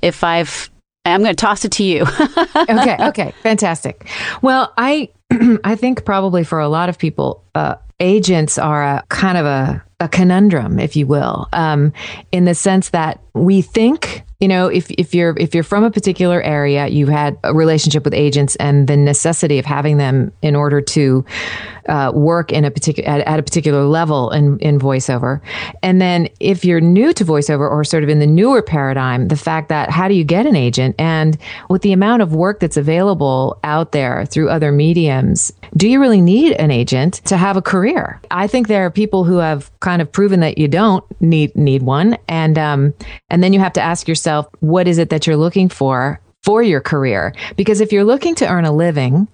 If 0.00 0.24
I've, 0.24 0.70
I'm 1.04 1.22
going 1.22 1.34
to 1.34 1.40
toss 1.40 1.64
it 1.64 1.72
to 1.72 1.84
you. 1.84 2.02
okay. 2.56 2.96
Okay. 3.00 3.34
Fantastic. 3.42 4.08
Well, 4.40 4.72
I, 4.78 5.10
I 5.64 5.74
think 5.76 6.04
probably 6.04 6.44
for 6.44 6.60
a 6.60 6.68
lot 6.68 6.88
of 6.88 6.98
people, 6.98 7.44
uh, 7.54 7.76
agents 8.00 8.58
are 8.58 8.82
a 8.84 9.04
kind 9.08 9.38
of 9.38 9.46
a, 9.46 9.82
a 10.00 10.08
conundrum, 10.08 10.78
if 10.78 10.96
you 10.96 11.06
will, 11.06 11.48
um, 11.52 11.92
in 12.30 12.44
the 12.44 12.54
sense 12.54 12.90
that 12.90 13.20
we 13.34 13.62
think 13.62 14.24
you 14.42 14.48
know 14.48 14.66
if, 14.66 14.90
if 14.90 15.14
you're 15.14 15.34
if 15.38 15.54
you're 15.54 15.62
from 15.62 15.84
a 15.84 15.90
particular 15.90 16.42
area 16.42 16.88
you've 16.88 17.08
had 17.08 17.38
a 17.44 17.54
relationship 17.54 18.04
with 18.04 18.12
agents 18.12 18.56
and 18.56 18.88
the 18.88 18.96
necessity 18.96 19.58
of 19.60 19.64
having 19.64 19.98
them 19.98 20.32
in 20.42 20.56
order 20.56 20.80
to 20.80 21.24
uh, 21.88 22.10
work 22.14 22.52
in 22.52 22.64
a 22.64 22.70
particular 22.70 23.08
at, 23.08 23.20
at, 23.20 23.38
a 23.38 23.42
particular 23.42 23.84
level 23.84 24.30
in, 24.30 24.58
in 24.60 24.78
voiceover. 24.78 25.40
And 25.82 26.00
then 26.00 26.28
if 26.38 26.64
you're 26.64 26.80
new 26.80 27.12
to 27.12 27.24
voiceover 27.24 27.68
or 27.68 27.82
sort 27.82 28.04
of 28.04 28.08
in 28.08 28.20
the 28.20 28.26
newer 28.26 28.62
paradigm 28.62 29.28
the 29.28 29.36
fact 29.36 29.68
that 29.68 29.90
how 29.90 30.08
do 30.08 30.14
you 30.14 30.24
get 30.24 30.46
an 30.46 30.56
agent? 30.56 30.94
And 30.98 31.38
with 31.70 31.82
the 31.82 31.92
amount 31.92 32.22
of 32.22 32.34
work 32.34 32.60
that's 32.60 32.76
available 32.76 33.58
out 33.64 33.92
there 33.92 34.26
through 34.26 34.48
other 34.48 34.72
mediums 34.72 35.52
do 35.76 35.88
you 35.88 36.00
really 36.00 36.20
need 36.20 36.52
an 36.52 36.70
agent 36.70 37.14
to 37.24 37.36
have 37.36 37.56
a 37.56 37.62
career? 37.62 38.20
I 38.30 38.46
think 38.46 38.68
there 38.68 38.84
are 38.84 38.90
people 38.90 39.24
who 39.24 39.38
have 39.38 39.70
kind 39.80 40.02
of 40.02 40.12
proven 40.12 40.40
that 40.40 40.58
you 40.58 40.68
don't 40.68 41.04
need 41.20 41.54
need 41.56 41.82
one. 41.82 42.16
And 42.28 42.58
um, 42.58 42.94
and 43.30 43.42
then 43.42 43.52
you 43.52 43.60
have 43.60 43.72
to 43.74 43.80
ask 43.80 44.06
yourself, 44.32 44.54
what 44.60 44.88
is 44.88 44.98
it 44.98 45.10
that 45.10 45.26
you're 45.26 45.36
looking 45.36 45.68
for 45.68 46.20
for 46.42 46.62
your 46.62 46.80
career? 46.80 47.34
Because 47.56 47.80
if 47.80 47.92
you're 47.92 48.04
looking 48.04 48.34
to 48.36 48.48
earn 48.48 48.64
a 48.64 48.72
living, 48.72 49.28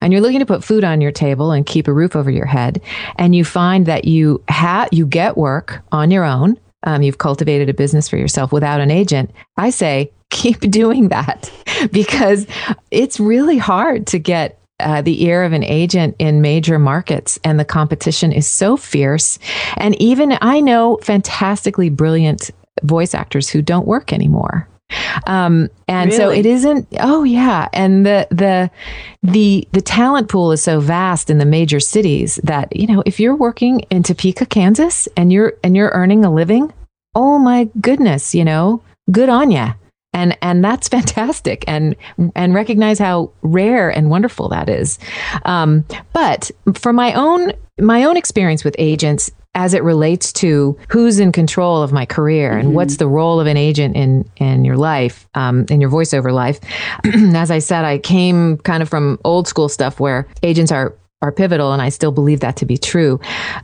and 0.00 0.12
you're 0.12 0.20
looking 0.20 0.40
to 0.40 0.46
put 0.46 0.62
food 0.62 0.84
on 0.84 1.00
your 1.00 1.12
table 1.12 1.50
and 1.50 1.64
keep 1.64 1.88
a 1.88 1.92
roof 1.92 2.14
over 2.14 2.30
your 2.30 2.46
head, 2.46 2.82
and 3.16 3.34
you 3.34 3.44
find 3.44 3.86
that 3.86 4.04
you 4.04 4.42
have 4.48 4.88
you 4.92 5.06
get 5.06 5.38
work 5.38 5.82
on 5.92 6.10
your 6.10 6.24
own, 6.24 6.58
um, 6.82 7.00
you've 7.00 7.16
cultivated 7.16 7.70
a 7.70 7.74
business 7.74 8.06
for 8.06 8.18
yourself 8.18 8.52
without 8.52 8.80
an 8.80 8.90
agent. 8.90 9.30
I 9.56 9.70
say 9.70 10.12
keep 10.28 10.60
doing 10.70 11.08
that 11.08 11.50
because 11.90 12.46
it's 12.90 13.18
really 13.18 13.56
hard 13.56 14.06
to 14.08 14.18
get 14.18 14.58
uh, 14.80 15.00
the 15.00 15.24
ear 15.24 15.44
of 15.44 15.54
an 15.54 15.64
agent 15.64 16.16
in 16.18 16.42
major 16.42 16.78
markets, 16.78 17.38
and 17.42 17.58
the 17.58 17.64
competition 17.64 18.30
is 18.30 18.46
so 18.46 18.76
fierce. 18.76 19.38
And 19.78 19.94
even 20.02 20.36
I 20.42 20.60
know 20.60 20.98
fantastically 21.02 21.88
brilliant 21.88 22.50
voice 22.82 23.14
actors 23.14 23.48
who 23.48 23.62
don't 23.62 23.86
work 23.86 24.12
anymore. 24.12 24.68
Um, 25.26 25.70
and 25.88 26.10
really? 26.10 26.16
so 26.16 26.30
it 26.30 26.46
isn't. 26.46 26.86
Oh 27.00 27.24
yeah, 27.24 27.68
and 27.72 28.04
the 28.04 28.28
the 28.30 28.70
the 29.22 29.66
the 29.72 29.80
talent 29.80 30.28
pool 30.28 30.52
is 30.52 30.62
so 30.62 30.78
vast 30.78 31.30
in 31.30 31.38
the 31.38 31.46
major 31.46 31.80
cities 31.80 32.38
that 32.44 32.74
you 32.76 32.86
know 32.86 33.02
if 33.06 33.18
you're 33.18 33.34
working 33.34 33.80
in 33.90 34.02
Topeka, 34.02 34.46
Kansas, 34.46 35.08
and 35.16 35.32
you're 35.32 35.54
and 35.64 35.74
you're 35.74 35.90
earning 35.90 36.24
a 36.24 36.32
living, 36.32 36.72
oh 37.14 37.38
my 37.38 37.68
goodness, 37.80 38.34
you 38.34 38.44
know, 38.44 38.82
good 39.10 39.28
on 39.28 39.50
you 39.50 39.68
and 40.14 40.38
and 40.40 40.64
that's 40.64 40.88
fantastic 40.96 41.64
and 41.66 41.96
and 42.34 42.54
recognize 42.54 42.98
how 42.98 43.30
rare 43.42 43.90
and 43.90 44.08
wonderful 44.08 44.48
that 44.48 44.70
is 44.70 44.98
um, 45.44 45.84
but 46.14 46.50
from 46.74 46.96
my 46.96 47.12
own 47.12 47.52
my 47.78 48.04
own 48.04 48.16
experience 48.16 48.64
with 48.64 48.74
agents 48.78 49.30
as 49.54 49.74
it 49.74 49.82
relates 49.82 50.32
to 50.32 50.78
who's 50.88 51.18
in 51.18 51.32
control 51.32 51.82
of 51.82 51.92
my 51.92 52.06
career 52.06 52.52
and 52.52 52.68
mm-hmm. 52.68 52.74
what's 52.74 52.96
the 52.96 53.06
role 53.06 53.40
of 53.40 53.46
an 53.46 53.56
agent 53.56 53.96
in 53.96 54.28
in 54.36 54.64
your 54.64 54.76
life 54.76 55.28
um, 55.34 55.66
in 55.70 55.80
your 55.80 55.90
voiceover 55.90 56.32
life 56.32 56.60
as 57.34 57.50
i 57.50 57.58
said 57.58 57.84
i 57.84 57.98
came 57.98 58.58
kind 58.58 58.82
of 58.82 58.88
from 58.88 59.18
old 59.24 59.46
school 59.48 59.68
stuff 59.68 60.00
where 60.00 60.26
agents 60.42 60.72
are 60.72 60.94
are 61.24 61.32
pivotal, 61.32 61.72
and 61.72 61.80
I 61.80 61.88
still 61.88 62.12
believe 62.12 62.40
that 62.40 62.56
to 62.56 62.66
be 62.66 62.76
true. 62.76 63.18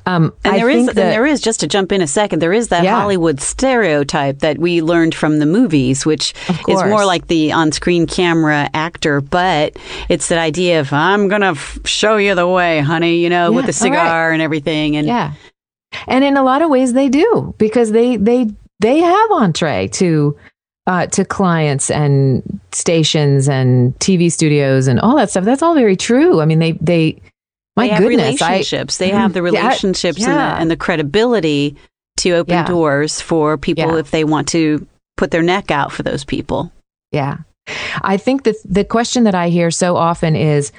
Um, 0.06 0.32
and 0.44 0.56
there 0.56 0.70
is, 0.70 0.86
that, 0.86 0.94
there 0.94 1.26
is 1.26 1.42
just 1.42 1.60
to 1.60 1.66
jump 1.66 1.92
in 1.92 2.00
a 2.00 2.06
second, 2.06 2.40
there 2.40 2.54
is 2.54 2.68
that 2.68 2.84
yeah. 2.84 2.98
Hollywood 2.98 3.40
stereotype 3.40 4.38
that 4.38 4.58
we 4.58 4.80
learned 4.80 5.14
from 5.14 5.40
the 5.40 5.46
movies, 5.46 6.06
which 6.06 6.32
is 6.66 6.82
more 6.84 7.04
like 7.04 7.26
the 7.26 7.52
on-screen 7.52 8.06
camera 8.06 8.70
actor, 8.72 9.20
but 9.20 9.76
it's 10.08 10.28
that 10.28 10.38
idea 10.38 10.80
of 10.80 10.92
I'm 10.92 11.28
gonna 11.28 11.52
f- 11.52 11.80
show 11.84 12.16
you 12.16 12.34
the 12.34 12.48
way, 12.48 12.80
honey, 12.80 13.18
you 13.18 13.28
know, 13.28 13.50
yeah, 13.50 13.56
with 13.56 13.66
the 13.66 13.74
cigar 13.74 14.28
right. 14.28 14.32
and 14.32 14.40
everything, 14.40 14.96
and 14.96 15.06
yeah. 15.06 15.34
And 16.06 16.24
in 16.24 16.36
a 16.36 16.42
lot 16.42 16.62
of 16.62 16.70
ways, 16.70 16.92
they 16.92 17.08
do 17.08 17.54
because 17.58 17.92
they 17.92 18.16
they 18.16 18.48
they 18.80 19.00
have 19.00 19.30
entree 19.30 19.88
to 19.88 20.36
uh, 20.86 21.06
to 21.06 21.24
clients 21.24 21.90
and 21.90 22.60
stations 22.72 23.48
and 23.48 23.96
TV 23.98 24.30
studios 24.30 24.86
and 24.86 24.98
all 25.00 25.16
that 25.16 25.30
stuff. 25.30 25.44
That's 25.44 25.62
all 25.62 25.74
very 25.74 25.96
true. 25.96 26.40
I 26.40 26.44
mean, 26.44 26.58
they 26.58 26.72
they 26.72 27.20
my 27.76 27.88
they 27.88 27.98
goodness, 27.98 28.40
relationships. 28.40 29.00
I, 29.00 29.06
they 29.06 29.10
have 29.12 29.32
the 29.32 29.42
relationships 29.42 30.18
yeah, 30.18 30.26
yeah. 30.26 30.32
And, 30.32 30.38
the, 30.38 30.60
and, 30.62 30.70
the, 30.70 30.76
credibility 30.76 31.76
to 32.18 32.32
open 32.32 32.54
yeah. 32.54 32.66
doors 32.66 33.20
for 33.20 33.56
people 33.56 33.96
if 33.96 34.10
they 34.10 34.24
want 34.24 34.48
to 34.48 34.86
put 35.16 35.30
their 35.30 35.42
neck 35.42 35.70
out 35.70 35.92
for 35.92 36.02
those 36.02 36.24
people. 36.24 36.72
Yeah. 37.12 37.38
I 38.02 38.16
think 38.16 38.44
that 38.44 38.56
the 38.64 38.84
question 38.84 39.24
that 39.24 39.34
I 39.34 39.48
hear 39.48 39.70
so 39.70 39.96
often 39.96 40.34
is, 40.34 40.72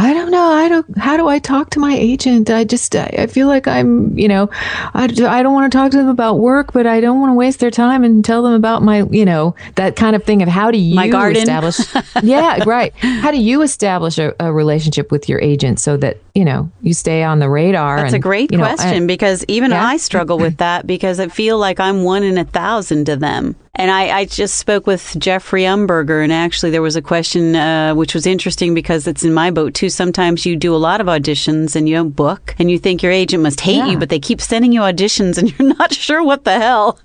I 0.00 0.14
don't 0.14 0.30
know. 0.30 0.52
I 0.52 0.68
don't. 0.68 0.96
How 0.96 1.16
do 1.16 1.26
I 1.26 1.40
talk 1.40 1.70
to 1.70 1.80
my 1.80 1.92
agent? 1.92 2.50
I 2.50 2.62
just. 2.62 2.94
I, 2.94 3.26
feel 3.26 3.48
like 3.48 3.66
I'm. 3.66 4.16
You 4.16 4.28
know, 4.28 4.48
I, 4.94 5.04
I 5.04 5.42
don't 5.42 5.52
want 5.52 5.72
to 5.72 5.76
talk 5.76 5.90
to 5.90 5.96
them 5.96 6.06
about 6.06 6.38
work, 6.38 6.72
but 6.72 6.86
I 6.86 7.00
don't 7.00 7.20
want 7.20 7.30
to 7.30 7.34
waste 7.34 7.58
their 7.58 7.72
time 7.72 8.04
and 8.04 8.24
tell 8.24 8.44
them 8.44 8.52
about 8.52 8.84
my. 8.84 9.02
You 9.02 9.24
know, 9.24 9.56
that 9.74 9.96
kind 9.96 10.14
of 10.14 10.22
thing 10.22 10.40
of 10.40 10.48
how 10.48 10.70
do 10.70 10.78
you 10.78 10.94
my 10.94 11.08
garden. 11.08 11.42
establish? 11.42 11.80
yeah, 12.22 12.62
right. 12.64 12.94
How 12.98 13.32
do 13.32 13.38
you 13.38 13.60
establish 13.62 14.18
a, 14.18 14.36
a, 14.38 14.52
relationship 14.52 15.10
with 15.10 15.28
your 15.28 15.40
agent 15.40 15.80
so 15.80 15.96
that 15.96 16.18
you 16.32 16.44
know 16.44 16.70
you 16.80 16.94
stay 16.94 17.24
on 17.24 17.40
the 17.40 17.50
radar? 17.50 17.96
That's 17.96 18.14
and, 18.14 18.22
a 18.22 18.22
great 18.22 18.50
question 18.50 19.00
know, 19.00 19.06
because 19.08 19.44
even 19.48 19.72
yeah. 19.72 19.84
I 19.84 19.96
struggle 19.96 20.38
with 20.38 20.58
that 20.58 20.86
because 20.86 21.18
I 21.18 21.26
feel 21.26 21.58
like 21.58 21.80
I'm 21.80 22.04
one 22.04 22.22
in 22.22 22.38
a 22.38 22.44
thousand 22.44 23.06
to 23.06 23.16
them. 23.16 23.56
And 23.78 23.92
I, 23.92 24.18
I, 24.18 24.24
just 24.24 24.56
spoke 24.56 24.88
with 24.88 25.14
Jeffrey 25.20 25.62
Umberger, 25.62 26.20
and 26.20 26.32
actually 26.32 26.72
there 26.72 26.82
was 26.82 26.96
a 26.96 27.00
question 27.00 27.54
uh, 27.54 27.94
which 27.94 28.12
was 28.12 28.26
interesting 28.26 28.74
because 28.74 29.06
it's 29.06 29.22
in 29.22 29.32
my 29.32 29.52
boat 29.52 29.72
too. 29.72 29.88
Sometimes 29.88 30.44
you 30.44 30.56
do 30.56 30.74
a 30.74 30.76
lot 30.76 31.00
of 31.00 31.06
auditions 31.06 31.76
and 31.76 31.88
you 31.88 31.94
don't 31.94 32.10
book, 32.10 32.56
and 32.58 32.72
you 32.72 32.78
think 32.80 33.04
your 33.04 33.12
agent 33.12 33.40
must 33.40 33.60
hate 33.60 33.76
yeah. 33.76 33.86
you, 33.86 33.96
but 33.96 34.08
they 34.08 34.18
keep 34.18 34.40
sending 34.40 34.72
you 34.72 34.80
auditions, 34.80 35.38
and 35.38 35.56
you're 35.58 35.74
not 35.76 35.94
sure 35.94 36.24
what 36.24 36.42
the 36.42 36.58
hell. 36.58 36.98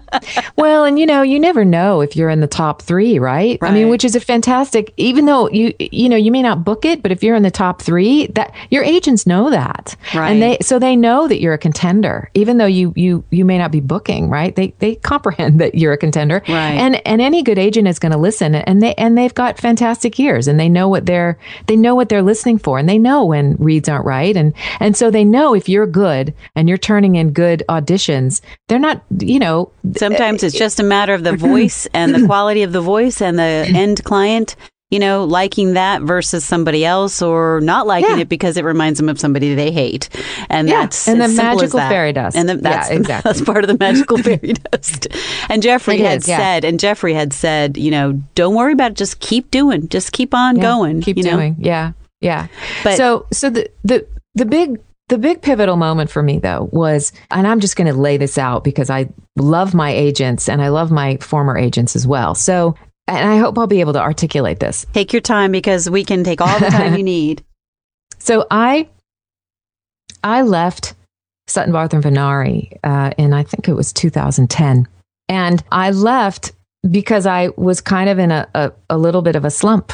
well, 0.56 0.86
and 0.86 0.98
you 0.98 1.04
know, 1.04 1.20
you 1.20 1.38
never 1.38 1.62
know 1.62 2.00
if 2.00 2.16
you're 2.16 2.30
in 2.30 2.40
the 2.40 2.46
top 2.46 2.80
three, 2.80 3.18
right? 3.18 3.58
right? 3.60 3.70
I 3.70 3.74
mean, 3.74 3.90
which 3.90 4.02
is 4.02 4.16
a 4.16 4.20
fantastic. 4.20 4.94
Even 4.96 5.26
though 5.26 5.50
you 5.50 5.74
you 5.78 6.08
know 6.08 6.16
you 6.16 6.32
may 6.32 6.40
not 6.40 6.64
book 6.64 6.86
it, 6.86 7.02
but 7.02 7.12
if 7.12 7.22
you're 7.22 7.36
in 7.36 7.42
the 7.42 7.50
top 7.50 7.82
three, 7.82 8.28
that 8.28 8.54
your 8.70 8.82
agents 8.82 9.26
know 9.26 9.50
that, 9.50 9.94
right? 10.14 10.30
And 10.30 10.40
they 10.40 10.56
so 10.62 10.78
they 10.78 10.96
know 10.96 11.28
that 11.28 11.42
you're 11.42 11.52
a 11.52 11.58
contender, 11.58 12.30
even 12.32 12.56
though 12.56 12.64
you 12.64 12.94
you 12.96 13.22
you 13.28 13.44
may 13.44 13.58
not 13.58 13.70
be 13.70 13.80
booking, 13.80 14.30
right? 14.30 14.56
They 14.56 14.74
they 14.78 14.94
comprehend 14.94 15.60
that 15.60 15.74
you're 15.74 15.92
a 15.92 15.98
contender 15.98 16.13
contender. 16.14 16.42
Right. 16.48 16.74
And 16.74 17.06
and 17.06 17.20
any 17.20 17.42
good 17.42 17.58
agent 17.58 17.88
is 17.88 17.98
going 17.98 18.12
to 18.12 18.18
listen 18.18 18.54
and 18.54 18.82
they 18.82 18.94
and 18.94 19.18
they've 19.18 19.34
got 19.34 19.58
fantastic 19.58 20.18
ears 20.20 20.46
and 20.48 20.58
they 20.58 20.68
know 20.68 20.88
what 20.88 21.06
they're 21.06 21.38
they 21.66 21.76
know 21.76 21.94
what 21.94 22.08
they're 22.08 22.22
listening 22.22 22.58
for 22.58 22.78
and 22.78 22.88
they 22.88 22.98
know 22.98 23.24
when 23.24 23.56
reads 23.56 23.88
aren't 23.88 24.04
right 24.04 24.36
and 24.36 24.54
and 24.80 24.96
so 24.96 25.10
they 25.10 25.24
know 25.24 25.54
if 25.54 25.68
you're 25.68 25.86
good 25.86 26.32
and 26.54 26.68
you're 26.68 26.78
turning 26.78 27.16
in 27.16 27.32
good 27.32 27.62
auditions, 27.68 28.40
they're 28.68 28.78
not, 28.78 29.02
you 29.18 29.38
know, 29.38 29.70
sometimes 29.96 30.42
it's 30.42 30.54
eh, 30.54 30.58
just 30.58 30.80
a 30.80 30.82
matter 30.84 31.14
of 31.14 31.24
the 31.24 31.36
voice 31.36 31.86
and 31.94 32.14
the 32.14 32.26
quality 32.26 32.62
of 32.62 32.72
the 32.72 32.80
voice 32.80 33.20
and 33.20 33.38
the 33.38 33.70
end 33.74 34.02
client 34.04 34.56
you 34.94 35.00
know, 35.00 35.24
liking 35.24 35.72
that 35.74 36.02
versus 36.02 36.44
somebody 36.44 36.84
else 36.84 37.20
or 37.20 37.60
not 37.60 37.84
liking 37.84 38.10
Yeah. 38.16 38.22
it 38.22 38.28
because 38.28 38.56
it 38.56 38.64
reminds 38.64 39.00
them 39.00 39.08
of 39.08 39.18
somebody 39.18 39.52
they 39.56 39.72
hate. 39.72 40.08
And 40.48 40.68
Yeah, 40.68 40.82
that's 40.82 41.08
and 41.08 41.20
the 41.20 41.24
as 41.24 41.34
simple 41.34 41.62
as 41.64 41.74
magical 41.74 41.80
fairy 41.80 42.12
dust. 42.12 42.36
And 42.36 42.48
the, 42.48 42.56
that's, 42.58 42.88
Yeah, 42.90 42.96
exactly. 42.96 43.28
that's 43.32 43.44
part 43.44 43.64
of 43.64 43.68
the 43.68 43.76
magical 43.76 44.18
fairy 44.26 44.52
dust. 44.70 45.08
And 45.48 45.62
Jeffrey 45.64 45.96
It 46.00 46.06
had 46.06 46.18
is, 46.18 46.26
said, 46.26 46.64
and 46.64 46.78
Jeffrey 46.78 47.12
had 47.12 47.32
said, 47.32 47.76
you 47.76 47.90
know, 47.90 48.12
don't 48.36 48.54
worry 48.54 48.72
about 48.72 48.92
it. 48.92 48.96
Just 48.96 49.18
keep 49.18 49.50
doing. 49.50 49.88
Just 49.88 50.12
keep 50.12 50.32
on 50.32 50.56
going. 50.60 51.00
Keep 51.00 51.16
you 51.16 51.24
know? 51.24 51.32
doing. 51.32 51.56
Yeah. 51.58 51.92
Yeah. 52.20 52.46
But- 52.84 52.96
so 52.96 53.26
so 53.32 53.50
the 53.50 53.68
the 53.82 54.06
the 54.36 54.46
big 54.46 54.78
the 55.08 55.18
big 55.18 55.42
pivotal 55.42 55.76
moment 55.76 56.08
for 56.10 56.22
me 56.22 56.38
though 56.38 56.68
was 56.72 57.12
and 57.32 57.46
I'm 57.46 57.60
just 57.60 57.76
going 57.76 57.88
to 57.92 57.98
lay 57.98 58.16
this 58.16 58.38
out 58.38 58.64
because 58.64 58.88
I 58.88 59.08
love 59.36 59.74
my 59.74 59.90
agents 59.90 60.48
and 60.48 60.62
I 60.62 60.68
love 60.68 60.90
my 60.90 61.16
former 61.18 61.58
agents 61.58 61.94
as 61.96 62.06
well. 62.06 62.34
So 62.34 62.74
and 63.06 63.28
I 63.28 63.36
hope 63.36 63.58
I'll 63.58 63.66
be 63.66 63.80
able 63.80 63.92
to 63.94 64.00
articulate 64.00 64.60
this. 64.60 64.86
Take 64.92 65.12
your 65.12 65.22
time 65.22 65.52
because 65.52 65.90
we 65.90 66.04
can 66.04 66.24
take 66.24 66.40
all 66.40 66.58
the 66.58 66.68
time 66.68 66.96
you 66.96 67.02
need. 67.04 67.44
So 68.18 68.46
I 68.50 68.88
I 70.22 70.42
left 70.42 70.94
Sutton 71.46 71.72
Barth 71.72 71.92
and 71.92 72.02
Vennari 72.02 72.78
uh, 72.82 73.12
in 73.18 73.32
I 73.32 73.42
think 73.42 73.68
it 73.68 73.74
was 73.74 73.92
2010, 73.92 74.88
and 75.28 75.64
I 75.70 75.90
left 75.90 76.52
because 76.90 77.26
I 77.26 77.48
was 77.56 77.80
kind 77.80 78.08
of 78.08 78.18
in 78.18 78.30
a, 78.30 78.48
a, 78.54 78.72
a 78.90 78.98
little 78.98 79.22
bit 79.22 79.36
of 79.36 79.44
a 79.44 79.50
slump. 79.50 79.92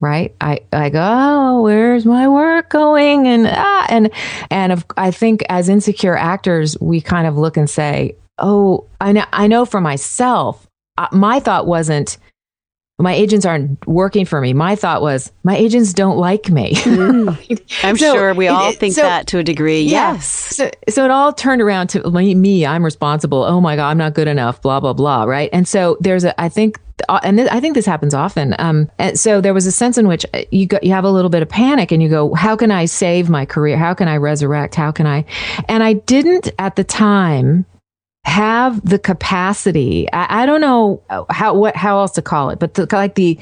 Right, 0.00 0.34
I, 0.40 0.58
I 0.72 0.90
go, 0.90 0.98
oh, 1.00 1.62
where's 1.62 2.04
my 2.04 2.26
work 2.26 2.70
going? 2.70 3.28
And 3.28 3.46
ah, 3.46 3.86
and 3.88 4.10
and 4.50 4.72
of, 4.72 4.84
I 4.96 5.12
think 5.12 5.44
as 5.48 5.68
insecure 5.68 6.16
actors, 6.16 6.76
we 6.80 7.00
kind 7.00 7.24
of 7.24 7.38
look 7.38 7.56
and 7.56 7.70
say, 7.70 8.16
oh, 8.38 8.88
I 9.00 9.12
know, 9.12 9.24
I 9.32 9.46
know 9.46 9.64
for 9.64 9.80
myself. 9.80 10.66
Uh, 10.98 11.06
my 11.12 11.38
thought 11.38 11.68
wasn't, 11.68 12.18
my 13.02 13.12
agents 13.12 13.44
aren't 13.44 13.86
working 13.86 14.24
for 14.24 14.40
me. 14.40 14.52
My 14.52 14.76
thought 14.76 15.02
was, 15.02 15.30
my 15.42 15.56
agents 15.56 15.92
don't 15.92 16.16
like 16.16 16.48
me. 16.50 16.74
I'm 17.82 17.96
So, 17.96 18.14
sure 18.14 18.34
we 18.34 18.48
all 18.48 18.70
it- 18.70 18.78
think 18.78 18.94
so- 18.94 19.02
that 19.02 19.26
to 19.28 19.38
a 19.38 19.42
degree. 19.42 19.82
Yeah. 19.82 20.12
Yes. 20.14 20.26
So, 20.26 20.70
so 20.88 21.04
it 21.04 21.10
all 21.10 21.32
turned 21.32 21.60
around 21.62 21.88
to 21.88 22.10
me, 22.10 22.34
me. 22.34 22.64
I'm 22.66 22.84
responsible. 22.84 23.42
Oh 23.44 23.60
my 23.60 23.76
god, 23.76 23.88
I'm 23.90 23.98
not 23.98 24.14
good 24.14 24.28
enough. 24.28 24.62
Blah 24.62 24.80
blah 24.80 24.92
blah. 24.92 25.24
Right. 25.24 25.50
And 25.52 25.66
so 25.68 25.96
there's 26.00 26.24
a. 26.24 26.40
I 26.40 26.48
think, 26.48 26.78
uh, 27.08 27.20
and 27.22 27.38
th- 27.38 27.48
I 27.50 27.58
think 27.60 27.74
this 27.74 27.86
happens 27.86 28.14
often. 28.14 28.54
Um. 28.58 28.90
And 28.98 29.18
so 29.18 29.40
there 29.40 29.54
was 29.54 29.66
a 29.66 29.72
sense 29.72 29.98
in 29.98 30.06
which 30.08 30.24
uh, 30.34 30.42
you 30.50 30.66
go, 30.66 30.78
you 30.82 30.92
have 30.92 31.04
a 31.04 31.10
little 31.10 31.30
bit 31.30 31.42
of 31.42 31.48
panic, 31.48 31.90
and 31.92 32.02
you 32.02 32.08
go, 32.08 32.34
how 32.34 32.54
can 32.56 32.70
I 32.70 32.84
save 32.86 33.28
my 33.30 33.44
career? 33.46 33.76
How 33.76 33.94
can 33.94 34.08
I 34.08 34.16
resurrect? 34.16 34.74
How 34.74 34.92
can 34.92 35.06
I? 35.06 35.24
And 35.68 35.82
I 35.82 35.94
didn't 35.94 36.50
at 36.58 36.76
the 36.76 36.84
time 36.84 37.64
have 38.24 38.84
the 38.88 38.98
capacity. 38.98 40.10
I, 40.12 40.42
I 40.42 40.46
don't 40.46 40.60
know 40.60 41.02
how 41.30 41.54
what 41.54 41.76
how 41.76 41.98
else 41.98 42.12
to 42.12 42.22
call 42.22 42.50
it, 42.50 42.58
but 42.58 42.74
the, 42.74 42.88
like 42.92 43.14
the 43.14 43.38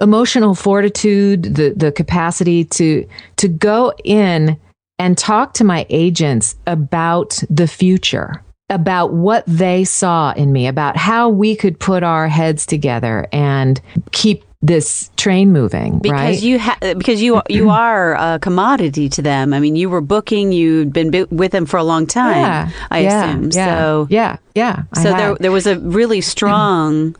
emotional 0.00 0.54
fortitude, 0.54 1.54
the 1.54 1.70
the 1.76 1.92
capacity 1.92 2.64
to 2.64 3.06
to 3.36 3.48
go 3.48 3.92
in 4.04 4.58
and 4.98 5.18
talk 5.18 5.54
to 5.54 5.64
my 5.64 5.86
agents 5.90 6.56
about 6.66 7.42
the 7.50 7.66
future, 7.66 8.42
about 8.70 9.12
what 9.12 9.44
they 9.46 9.84
saw 9.84 10.32
in 10.32 10.52
me, 10.52 10.66
about 10.66 10.96
how 10.96 11.28
we 11.28 11.54
could 11.56 11.78
put 11.78 12.02
our 12.02 12.28
heads 12.28 12.64
together 12.64 13.26
and 13.32 13.80
keep 14.12 14.44
this 14.64 15.10
train 15.16 15.52
moving. 15.52 15.98
because 15.98 16.12
right? 16.20 16.40
you 16.42 16.58
ha- 16.60 16.78
because 16.80 17.20
you 17.20 17.42
you 17.48 17.68
are 17.84 18.14
a 18.14 18.38
commodity 18.38 19.08
to 19.10 19.22
them. 19.22 19.52
I 19.52 19.58
mean, 19.60 19.74
you 19.76 19.90
were 19.90 20.00
booking. 20.00 20.52
You'd 20.52 20.92
been 20.92 21.10
with 21.30 21.50
them 21.52 21.66
for 21.66 21.76
a 21.78 21.82
long 21.84 22.06
time. 22.06 22.36
yeah, 22.36 22.70
I 22.90 23.00
yeah, 23.00 23.24
assume. 23.30 23.50
Yeah, 23.52 23.66
So 23.76 24.06
yeah, 24.10 24.36
yeah. 24.54 24.82
I 24.94 25.02
so 25.02 25.10
there 25.10 25.28
had. 25.30 25.38
there 25.38 25.50
was 25.52 25.66
a 25.66 25.78
really 25.80 26.20
strong. 26.34 27.16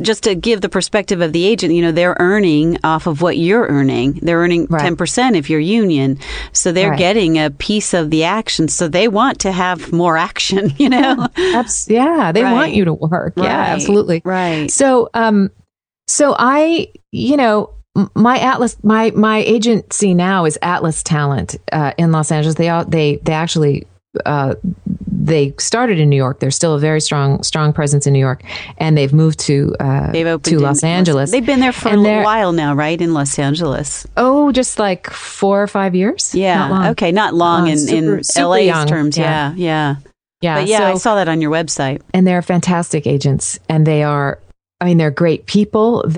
just 0.00 0.22
to 0.24 0.34
give 0.34 0.62
the 0.62 0.68
perspective 0.70 1.20
of 1.20 1.32
the 1.34 1.44
agent, 1.44 1.74
you 1.74 1.82
know, 1.82 1.92
they're 1.92 2.16
earning 2.20 2.78
off 2.84 3.06
of 3.06 3.20
what 3.20 3.36
you're 3.36 3.66
earning. 3.66 4.18
They're 4.22 4.38
earning 4.38 4.66
Right. 4.70 4.80
ten 4.80 4.96
percent 4.96 5.36
if 5.36 5.50
you're 5.50 5.60
union, 5.60 6.18
so 6.52 6.72
they're 6.72 6.90
Right. 6.90 6.98
getting 6.98 7.38
a 7.38 7.50
piece 7.50 7.92
of 7.92 8.08
the 8.10 8.24
action. 8.24 8.66
So 8.68 8.88
they 8.88 9.08
want 9.08 9.40
to 9.40 9.52
have 9.52 9.92
more 9.92 10.16
action. 10.16 10.72
You 10.78 10.88
know. 10.88 11.26
Abs- 11.36 11.88
yeah, 11.90 12.32
they 12.32 12.42
Right. 12.44 12.52
want 12.52 12.72
you 12.72 12.84
to 12.86 12.94
work. 12.94 13.34
Yeah, 13.36 13.44
absolutely. 13.74 14.22
Right. 14.24 14.70
So, 14.70 15.10
um, 15.12 15.50
so 16.08 16.34
I, 16.38 16.88
you 17.12 17.36
know, 17.36 17.70
my 18.14 18.38
Atlas, 18.38 18.76
my 18.82 19.10
my 19.12 19.38
agency 19.38 20.14
now 20.14 20.44
is 20.44 20.58
Atlas 20.62 21.02
Talent 21.02 21.56
uh, 21.72 21.92
in 21.98 22.12
Los 22.12 22.32
Angeles. 22.32 22.56
They 22.56 22.68
all 22.68 22.84
they 22.84 23.16
they 23.22 23.32
actually 23.32 23.86
uh, 24.24 24.54
they 25.06 25.52
started 25.58 25.98
in 25.98 26.08
New 26.08 26.16
York. 26.16 26.38
They're 26.38 26.50
still 26.50 26.74
a 26.74 26.78
very 26.78 27.00
strong 27.00 27.42
strong 27.42 27.72
presence 27.72 28.06
in 28.06 28.12
New 28.12 28.18
York, 28.20 28.42
and 28.78 28.96
they've 28.96 29.12
moved 29.12 29.40
to 29.40 29.74
uh, 29.80 30.12
They've 30.12 30.40
to 30.42 30.58
Los 30.60 30.84
Angeles. 30.84 31.30
They've 31.30 31.44
been 31.44 31.60
there 31.60 31.72
for 31.72 31.88
And 31.88 32.06
a 32.06 32.22
while 32.22 32.52
now, 32.52 32.74
right? 32.74 33.00
In 33.00 33.14
Los 33.14 33.38
Angeles. 33.38 34.06
oh, 34.16 34.52
just 34.52 34.78
like 34.78 35.10
four 35.10 35.62
or 35.62 35.66
five 35.66 35.94
years. 35.94 36.34
Yeah. 36.34 36.56
Not 36.58 36.70
long. 36.70 36.86
Okay. 36.86 37.12
Not 37.12 37.34
long 37.34 37.66
in, 37.68 37.78
super- 37.78 38.18
in 38.18 38.24
super 38.24 38.46
LA's 38.48 38.66
young. 38.66 38.86
terms. 38.86 39.18
Yeah. 39.18 39.52
Yeah. 39.56 39.56
Yeah. 39.56 39.96
yeah. 40.40 40.60
But 40.60 40.68
yeah, 40.68 40.88
I 40.88 40.94
saw 40.94 41.16
that 41.16 41.28
on 41.28 41.40
your 41.40 41.50
website. 41.50 42.00
and 42.14 42.26
they're 42.26 42.42
fantastic 42.42 43.06
agents 43.06 43.58
and 43.68 43.86
they 43.86 44.02
are 44.04 44.38
i 44.80 44.84
mean 44.84 44.98
they're 44.98 45.10
great 45.10 45.46
people. 45.46 46.10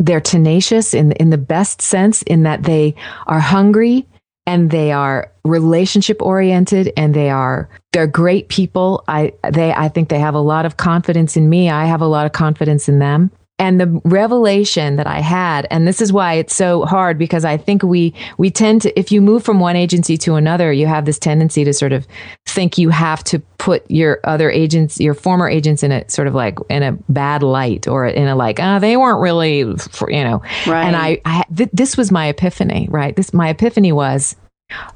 They're 0.00 0.20
tenacious 0.20 0.92
in 0.92 1.12
in 1.12 1.30
the 1.30 1.38
best 1.38 1.80
sense 1.80 2.22
in 2.22 2.42
that 2.42 2.64
they 2.64 2.94
are 3.26 3.40
hungry 3.40 4.06
and 4.46 4.70
they 4.70 4.92
are 4.92 5.32
relationship 5.44 6.20
oriented 6.20 6.92
and 6.96 7.14
they 7.14 7.30
are 7.30 7.68
they're 7.92 8.06
great 8.06 8.48
people. 8.48 9.04
I 9.08 9.32
they 9.50 9.72
i 9.72 9.88
think 9.88 10.08
they 10.08 10.18
have 10.18 10.34
a 10.34 10.40
lot 10.40 10.66
of 10.66 10.76
confidence 10.76 11.36
in 11.36 11.48
me. 11.48 11.70
I 11.70 11.84
have 11.86 12.00
a 12.00 12.06
lot 12.06 12.26
of 12.26 12.32
confidence 12.32 12.88
in 12.88 12.98
them 12.98 13.30
and 13.58 13.80
the 13.80 13.86
revelation 14.04 14.96
that 14.96 15.06
i 15.06 15.20
had 15.20 15.66
and 15.70 15.86
this 15.86 16.00
is 16.00 16.12
why 16.12 16.34
it's 16.34 16.54
so 16.54 16.84
hard 16.84 17.16
because 17.18 17.44
i 17.44 17.56
think 17.56 17.82
we 17.82 18.12
we 18.36 18.50
tend 18.50 18.82
to 18.82 18.98
if 18.98 19.12
you 19.12 19.20
move 19.20 19.44
from 19.44 19.60
one 19.60 19.76
agency 19.76 20.16
to 20.16 20.34
another 20.34 20.72
you 20.72 20.86
have 20.86 21.04
this 21.04 21.18
tendency 21.18 21.64
to 21.64 21.72
sort 21.72 21.92
of 21.92 22.06
think 22.46 22.78
you 22.78 22.88
have 22.90 23.22
to 23.22 23.38
put 23.58 23.88
your 23.90 24.18
other 24.24 24.50
agents 24.50 24.98
your 25.00 25.14
former 25.14 25.48
agents 25.48 25.82
in 25.82 25.92
a 25.92 26.08
sort 26.10 26.26
of 26.26 26.34
like 26.34 26.58
in 26.68 26.82
a 26.82 26.92
bad 27.08 27.42
light 27.42 27.86
or 27.86 28.06
in 28.06 28.26
a 28.26 28.34
like 28.34 28.58
ah 28.60 28.78
they 28.78 28.96
weren't 28.96 29.20
really 29.20 29.76
for, 29.76 30.10
you 30.10 30.24
know 30.24 30.42
Right. 30.66 30.84
and 30.84 30.96
i, 30.96 31.20
I 31.24 31.44
th- 31.56 31.70
this 31.72 31.96
was 31.96 32.10
my 32.10 32.26
epiphany 32.26 32.88
right 32.90 33.14
this 33.14 33.32
my 33.32 33.50
epiphany 33.50 33.92
was 33.92 34.34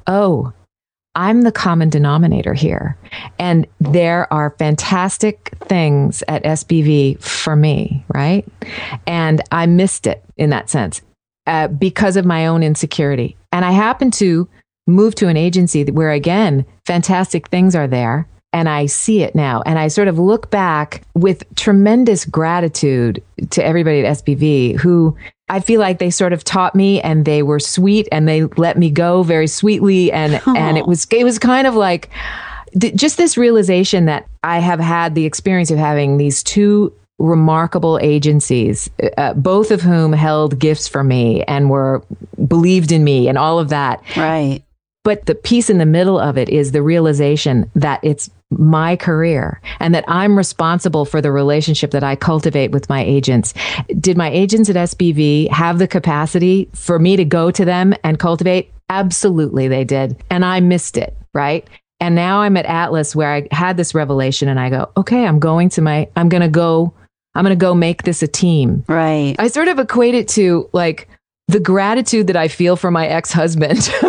oh 0.07 0.51
i'm 1.19 1.41
the 1.41 1.51
common 1.51 1.89
denominator 1.89 2.53
here. 2.53 2.97
And 3.37 3.67
there 3.79 4.31
are 4.33 4.55
fantastic 4.57 5.53
things 5.65 6.23
at 6.27 6.43
sbv 6.43 7.21
for 7.21 7.55
me 7.55 8.05
right? 8.13 8.47
And 9.05 9.41
i 9.51 9.65
missed 9.65 10.07
it 10.07 10.23
in 10.37 10.49
that 10.51 10.69
sense 10.69 11.01
uh, 11.45 11.67
because 11.67 12.15
of 12.15 12.25
my 12.25 12.47
own 12.47 12.63
insecurity. 12.63 13.37
And 13.51 13.65
i 13.65 13.71
happened 13.71 14.13
to 14.13 14.47
move 14.87 15.13
to 15.15 15.27
an 15.27 15.37
agency 15.37 15.83
where 15.83 16.11
again 16.11 16.65
fantastic 16.85 17.49
things 17.49 17.75
are 17.75 17.87
there 17.87 18.27
and 18.51 18.67
I 18.67 18.87
see 18.87 19.21
it 19.21 19.35
now. 19.35 19.61
And 19.65 19.77
I 19.77 19.87
sort 19.87 20.07
of 20.07 20.17
look 20.17 20.49
back 20.49 21.03
with 21.13 21.43
tremendous 21.55 22.25
gratitude 22.25 23.23
to 23.51 23.63
everybody 23.63 24.05
at 24.05 24.17
SBV 24.17 24.77
who 24.77 25.15
I 25.49 25.59
feel 25.59 25.79
like 25.79 25.99
they 25.99 26.09
sort 26.09 26.33
of 26.33 26.43
taught 26.43 26.75
me 26.75 27.01
and 27.01 27.25
they 27.25 27.43
were 27.43 27.59
sweet 27.59 28.07
and 28.11 28.27
they 28.27 28.43
let 28.43 28.77
me 28.77 28.89
go 28.89 29.23
very 29.23 29.47
sweetly. 29.47 30.11
And, 30.11 30.41
and 30.47 30.77
it 30.77 30.87
was, 30.87 31.07
it 31.11 31.23
was 31.23 31.39
kind 31.39 31.67
of 31.67 31.75
like 31.75 32.09
just 32.75 33.17
this 33.17 33.37
realization 33.37 34.05
that 34.05 34.27
I 34.43 34.59
have 34.59 34.79
had 34.79 35.15
the 35.15 35.25
experience 35.25 35.71
of 35.71 35.77
having 35.77 36.17
these 36.17 36.43
two 36.43 36.93
remarkable 37.19 37.99
agencies, 38.01 38.89
uh, 39.17 39.33
both 39.33 39.71
of 39.71 39.81
whom 39.81 40.13
held 40.13 40.57
gifts 40.57 40.87
for 40.87 41.03
me 41.03 41.43
and 41.43 41.69
were 41.69 42.01
believed 42.47 42.91
in 42.91 43.03
me 43.03 43.27
and 43.27 43.37
all 43.37 43.59
of 43.59 43.69
that. 43.69 44.01
Right. 44.15 44.63
But 45.09 45.25
the 45.25 45.33
piece 45.33 45.71
in 45.71 45.79
the 45.79 45.87
middle 45.87 46.19
of 46.19 46.37
it 46.37 46.49
is 46.49 46.71
the 46.71 46.83
realization 46.83 47.67
that 47.73 47.99
it's 48.03 48.29
my 48.51 48.95
career 48.95 49.59
and 49.79 49.95
that 49.95 50.05
I'm 50.07 50.37
responsible 50.37 51.03
for 51.03 51.19
the 51.19 51.31
relationship 51.31 51.89
that 51.89 52.03
I 52.03 52.15
cultivate 52.15 52.69
with 52.69 52.87
my 52.89 53.03
agents. 53.03 53.55
Did 53.99 54.17
my 54.17 54.29
agents 54.29 54.69
at 54.69 54.75
SBV 54.75 55.49
have 55.49 55.79
the 55.79 55.87
capacity 55.87 56.69
for 56.75 56.99
me 56.99 57.15
to 57.15 57.25
go 57.25 57.49
to 57.49 57.65
them 57.65 57.95
and 58.03 58.19
cultivate? 58.19 58.71
Absolutely, 58.91 59.67
they 59.67 59.83
did. 59.83 60.15
And 60.29 60.45
I 60.45 60.59
missed 60.59 60.95
it, 60.95 61.17
right? 61.33 61.67
And 61.99 62.13
now 62.13 62.41
I'm 62.41 62.55
at 62.55 62.67
Atlas 62.67 63.15
where 63.15 63.33
I 63.33 63.47
had 63.49 63.77
this 63.77 63.95
revelation 63.95 64.47
and 64.47 64.59
I 64.59 64.69
go, 64.69 64.91
okay, 64.95 65.25
I'm 65.25 65.39
going 65.39 65.69
to 65.69 65.81
my, 65.81 66.07
I'm 66.17 66.29
going 66.29 66.43
to 66.43 66.49
go, 66.49 66.93
I'm 67.33 67.43
going 67.43 67.57
to 67.57 67.59
go 67.59 67.73
make 67.73 68.03
this 68.03 68.21
a 68.21 68.27
team. 68.27 68.85
Right. 68.87 69.35
I 69.39 69.47
sort 69.47 69.69
of 69.69 69.79
equate 69.79 70.13
it 70.13 70.27
to 70.27 70.69
like 70.71 71.09
the 71.47 71.59
gratitude 71.59 72.27
that 72.27 72.37
I 72.37 72.47
feel 72.47 72.75
for 72.75 72.91
my 72.91 73.07
ex 73.07 73.31
husband. 73.31 73.89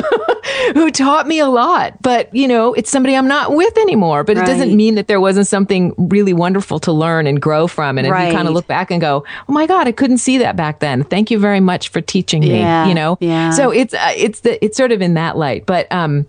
Who 0.74 0.90
taught 0.90 1.26
me 1.26 1.38
a 1.38 1.48
lot, 1.48 2.00
but 2.02 2.34
you 2.34 2.46
know, 2.48 2.74
it's 2.74 2.90
somebody 2.90 3.16
I'm 3.16 3.26
not 3.28 3.54
with 3.54 3.76
anymore. 3.78 4.24
But 4.24 4.38
it 4.38 4.46
doesn't 4.46 4.74
mean 4.76 4.94
that 4.94 5.06
there 5.08 5.20
wasn't 5.20 5.46
something 5.46 5.94
really 5.96 6.32
wonderful 6.32 6.78
to 6.80 6.92
learn 6.92 7.26
and 7.26 7.40
grow 7.40 7.66
from. 7.66 7.98
And 7.98 8.06
if 8.06 8.10
you 8.10 8.32
kind 8.32 8.48
of 8.48 8.54
look 8.54 8.66
back 8.66 8.90
and 8.90 9.00
go, 9.00 9.24
"Oh 9.48 9.52
my 9.52 9.66
God, 9.66 9.86
I 9.88 9.92
couldn't 9.92 10.18
see 10.18 10.38
that 10.38 10.56
back 10.56 10.80
then. 10.80 11.04
Thank 11.04 11.30
you 11.30 11.38
very 11.38 11.60
much 11.60 11.88
for 11.88 12.00
teaching 12.00 12.40
me." 12.40 12.58
Yeah, 12.58 12.86
You 12.86 12.94
know, 12.94 13.18
yeah. 13.20 13.50
So 13.50 13.70
it's 13.70 13.94
uh, 13.94 14.12
it's 14.16 14.40
the 14.40 14.62
it's 14.64 14.76
sort 14.76 14.92
of 14.92 15.02
in 15.02 15.14
that 15.14 15.36
light, 15.36 15.66
but 15.66 15.90
um, 15.92 16.26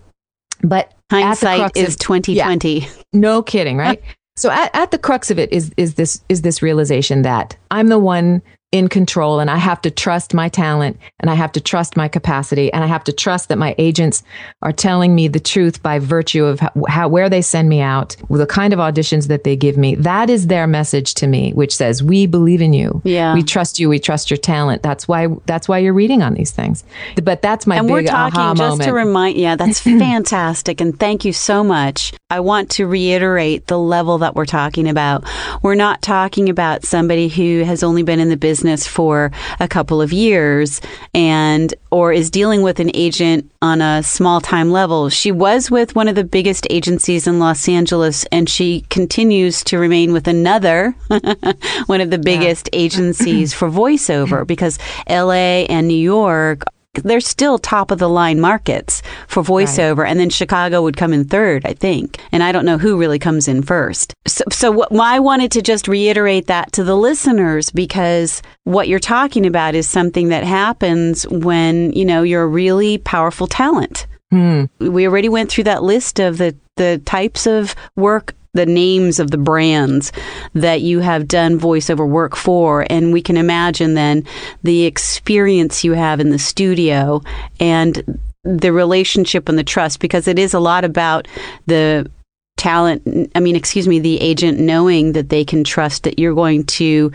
but 0.63 0.93
Hindsight 1.12 1.75
is 1.75 1.93
of- 1.95 1.99
twenty 1.99 2.36
twenty. 2.39 2.88
no 3.13 3.41
kidding, 3.41 3.77
right? 3.77 4.01
so 4.36 4.49
at, 4.49 4.73
at 4.73 4.91
the 4.91 4.97
crux 4.97 5.29
of 5.29 5.38
it 5.39 5.51
is 5.51 5.71
is 5.77 5.95
this 5.95 6.21
is 6.29 6.41
this 6.41 6.62
realization 6.62 7.21
that 7.23 7.55
I'm 7.69 7.88
the 7.88 7.99
one 7.99 8.41
in 8.71 8.88
control 8.88 9.41
and 9.41 9.51
I 9.51 9.57
have 9.57 9.81
to 9.81 9.91
trust 9.91 10.34
my 10.34 10.47
talent 10.47 10.97
and 11.19 11.29
I 11.29 11.34
have 11.34 11.51
to 11.53 11.62
trust 11.62 11.97
my 11.97 12.07
capacity 12.07 12.71
and 12.71 12.86
I 12.86 12.88
have 12.88 13.03
to 13.03 13.12
trust 13.12 13.49
that 13.49 13.57
my 13.57 13.75
agents 13.77 14.23
are 14.62 14.71
telling 14.71 15.13
me 15.13 15.27
the 15.27 15.41
truth 15.41 15.84
by 15.84 15.99
virtue 15.99 16.45
of 16.45 16.62
how, 16.62 16.71
how, 16.88 17.07
where 17.10 17.29
they 17.29 17.41
send 17.41 17.67
me 17.67 17.81
out, 17.81 18.15
the 18.29 18.45
kind 18.45 18.71
of 18.71 18.79
auditions 18.79 19.27
that 19.27 19.43
they 19.43 19.57
give 19.57 19.77
me. 19.77 19.95
That 19.95 20.29
is 20.29 20.47
their 20.47 20.67
message 20.67 21.15
to 21.15 21.27
me, 21.27 21.51
which 21.51 21.75
says 21.75 22.01
we 22.01 22.27
believe 22.27 22.62
in 22.62 22.71
you. 22.71 23.01
Yeah. 23.03 23.34
We 23.34 23.43
trust 23.43 23.77
you. 23.77 23.89
We 23.89 23.99
trust 23.99 24.31
your 24.31 24.38
talent. 24.38 24.84
That's 24.84 25.05
why 25.05 25.27
that's 25.45 25.67
why 25.67 25.79
you're 25.79 25.93
reading 25.93 26.23
on 26.23 26.36
these 26.36 26.51
things. 26.51 26.86
But 27.21 27.41
that's 27.41 27.67
my 27.67 27.75
and 27.75 27.88
big 27.88 27.91
we're 27.91 28.03
talking 28.03 28.55
just 28.55 28.57
moment. 28.57 28.84
to 28.84 28.93
remind 28.93 29.38
yeah, 29.38 29.57
that's 29.57 29.79
fantastic 29.81 30.79
and 30.79 30.97
thank 30.97 31.25
you 31.25 31.34
so 31.34 31.62
much. 31.62 32.13
I 32.29 32.39
want 32.39 32.71
to 32.71 32.88
reiterate 32.88 33.67
the 33.67 33.77
level 33.77 34.19
that 34.19 34.36
we're 34.36 34.45
talking 34.45 34.88
about. 34.88 35.25
We're 35.62 35.75
not 35.75 36.01
talking 36.01 36.47
about 36.47 36.86
somebody 36.86 37.27
who 37.27 37.65
has 37.65 37.84
only 37.84 38.03
been 38.03 38.21
in 38.21 38.29
the 38.29 38.38
business 38.38 38.61
for 38.88 39.32
a 39.60 39.67
couple 39.67 40.02
of 40.02 40.13
years 40.13 40.82
and 41.13 41.74
or 41.91 42.13
is 42.13 42.30
dealing 42.30 42.62
with 42.62 42.80
an 42.80 42.91
agent 42.93 43.52
on 43.62 43.82
a 43.82 44.04
small 44.04 44.41
time 44.41 44.71
level. 44.71 45.10
She 45.10 45.32
was 45.32 45.69
with 45.69 45.95
one 45.95 46.08
of 46.08 46.15
the 46.15 46.24
biggest 46.24 46.67
agencies 46.69 47.28
in 47.28 47.39
Los 47.39 47.67
Angeles 47.67 48.26
and 48.32 48.50
she 48.50 48.82
continues 48.89 49.63
to 49.65 49.78
remain 49.78 50.13
with 50.13 50.28
another 50.28 50.95
one 51.88 52.02
of 52.02 52.10
the 52.10 52.17
biggest 52.17 52.69
yeah. 52.71 52.80
agencies 52.80 53.54
for 53.54 53.69
voiceover 53.69 54.45
because 54.45 54.80
LA 55.10 55.65
and 55.69 55.88
New 55.88 55.93
York 55.93 56.63
they're 56.95 57.21
still 57.21 57.58
top 57.58 57.91
of 57.91 57.99
the 57.99 58.10
line 58.10 58.39
markets 58.39 59.01
for 59.27 59.43
voiceover, 59.43 59.99
right. 59.99 60.12
and 60.12 60.19
then 60.19 60.30
Chicago 60.30 60.82
would 60.82 60.97
come 60.97 61.13
in 61.13 61.25
third, 61.25 61.65
I 61.65 61.73
think. 61.73 62.19
And 62.32 62.43
I 62.43 62.51
don't 62.51 62.65
know 62.65 62.77
who 62.77 62.97
really 62.97 63.19
comes 63.19 63.47
in 63.47 63.62
first. 63.62 64.13
So, 64.27 64.43
so 64.51 64.71
what, 64.71 64.91
I 64.91 65.19
wanted 65.19 65.51
to 65.54 65.62
just 65.62 65.88
reiterate 65.88 66.47
that 66.47 66.73
to 66.73 66.84
the 66.84 66.97
listeners 66.97 67.69
because 67.71 68.41
what 68.65 68.88
you're 68.88 68.99
talking 68.99 69.45
about 69.45 69.73
is 69.73 69.89
something 69.89 70.30
that 70.30 70.43
happens 70.43 71.27
when 71.27 71.93
you 71.93 72.06
know 72.06 72.23
you're 72.23 72.43
a 72.43 72.47
really 72.47 72.97
powerful 72.97 73.47
talent. 73.47 74.08
Hmm. 74.30 74.65
We 74.80 75.08
already 75.08 75.30
went 75.30 75.49
through 75.49 75.65
that 75.65 75.84
list 75.84 76.19
of 76.19 76.38
the 76.38 76.56
the 76.77 77.01
types 77.06 77.47
of 77.47 77.75
work 77.95 78.34
the 78.53 78.65
names 78.65 79.19
of 79.19 79.31
the 79.31 79.37
brands 79.37 80.11
that 80.53 80.81
you 80.81 80.99
have 80.99 81.27
done 81.27 81.59
voiceover 81.59 82.07
work 82.07 82.35
for. 82.35 82.85
And 82.89 83.13
we 83.13 83.21
can 83.21 83.37
imagine 83.37 83.93
then 83.93 84.25
the 84.63 84.85
experience 84.85 85.83
you 85.83 85.93
have 85.93 86.19
in 86.19 86.29
the 86.29 86.39
studio 86.39 87.21
and 87.59 88.19
the 88.43 88.73
relationship 88.73 89.47
and 89.47 89.57
the 89.57 89.63
trust, 89.63 89.99
because 89.99 90.27
it 90.27 90.39
is 90.39 90.53
a 90.53 90.59
lot 90.59 90.83
about 90.83 91.27
the 91.67 92.09
talent, 92.57 93.31
I 93.35 93.39
mean, 93.39 93.55
excuse 93.55 93.87
me, 93.87 93.99
the 93.99 94.19
agent 94.19 94.59
knowing 94.59 95.13
that 95.13 95.29
they 95.29 95.45
can 95.45 95.63
trust 95.63 96.03
that 96.03 96.19
you're 96.19 96.35
going 96.35 96.65
to 96.65 97.11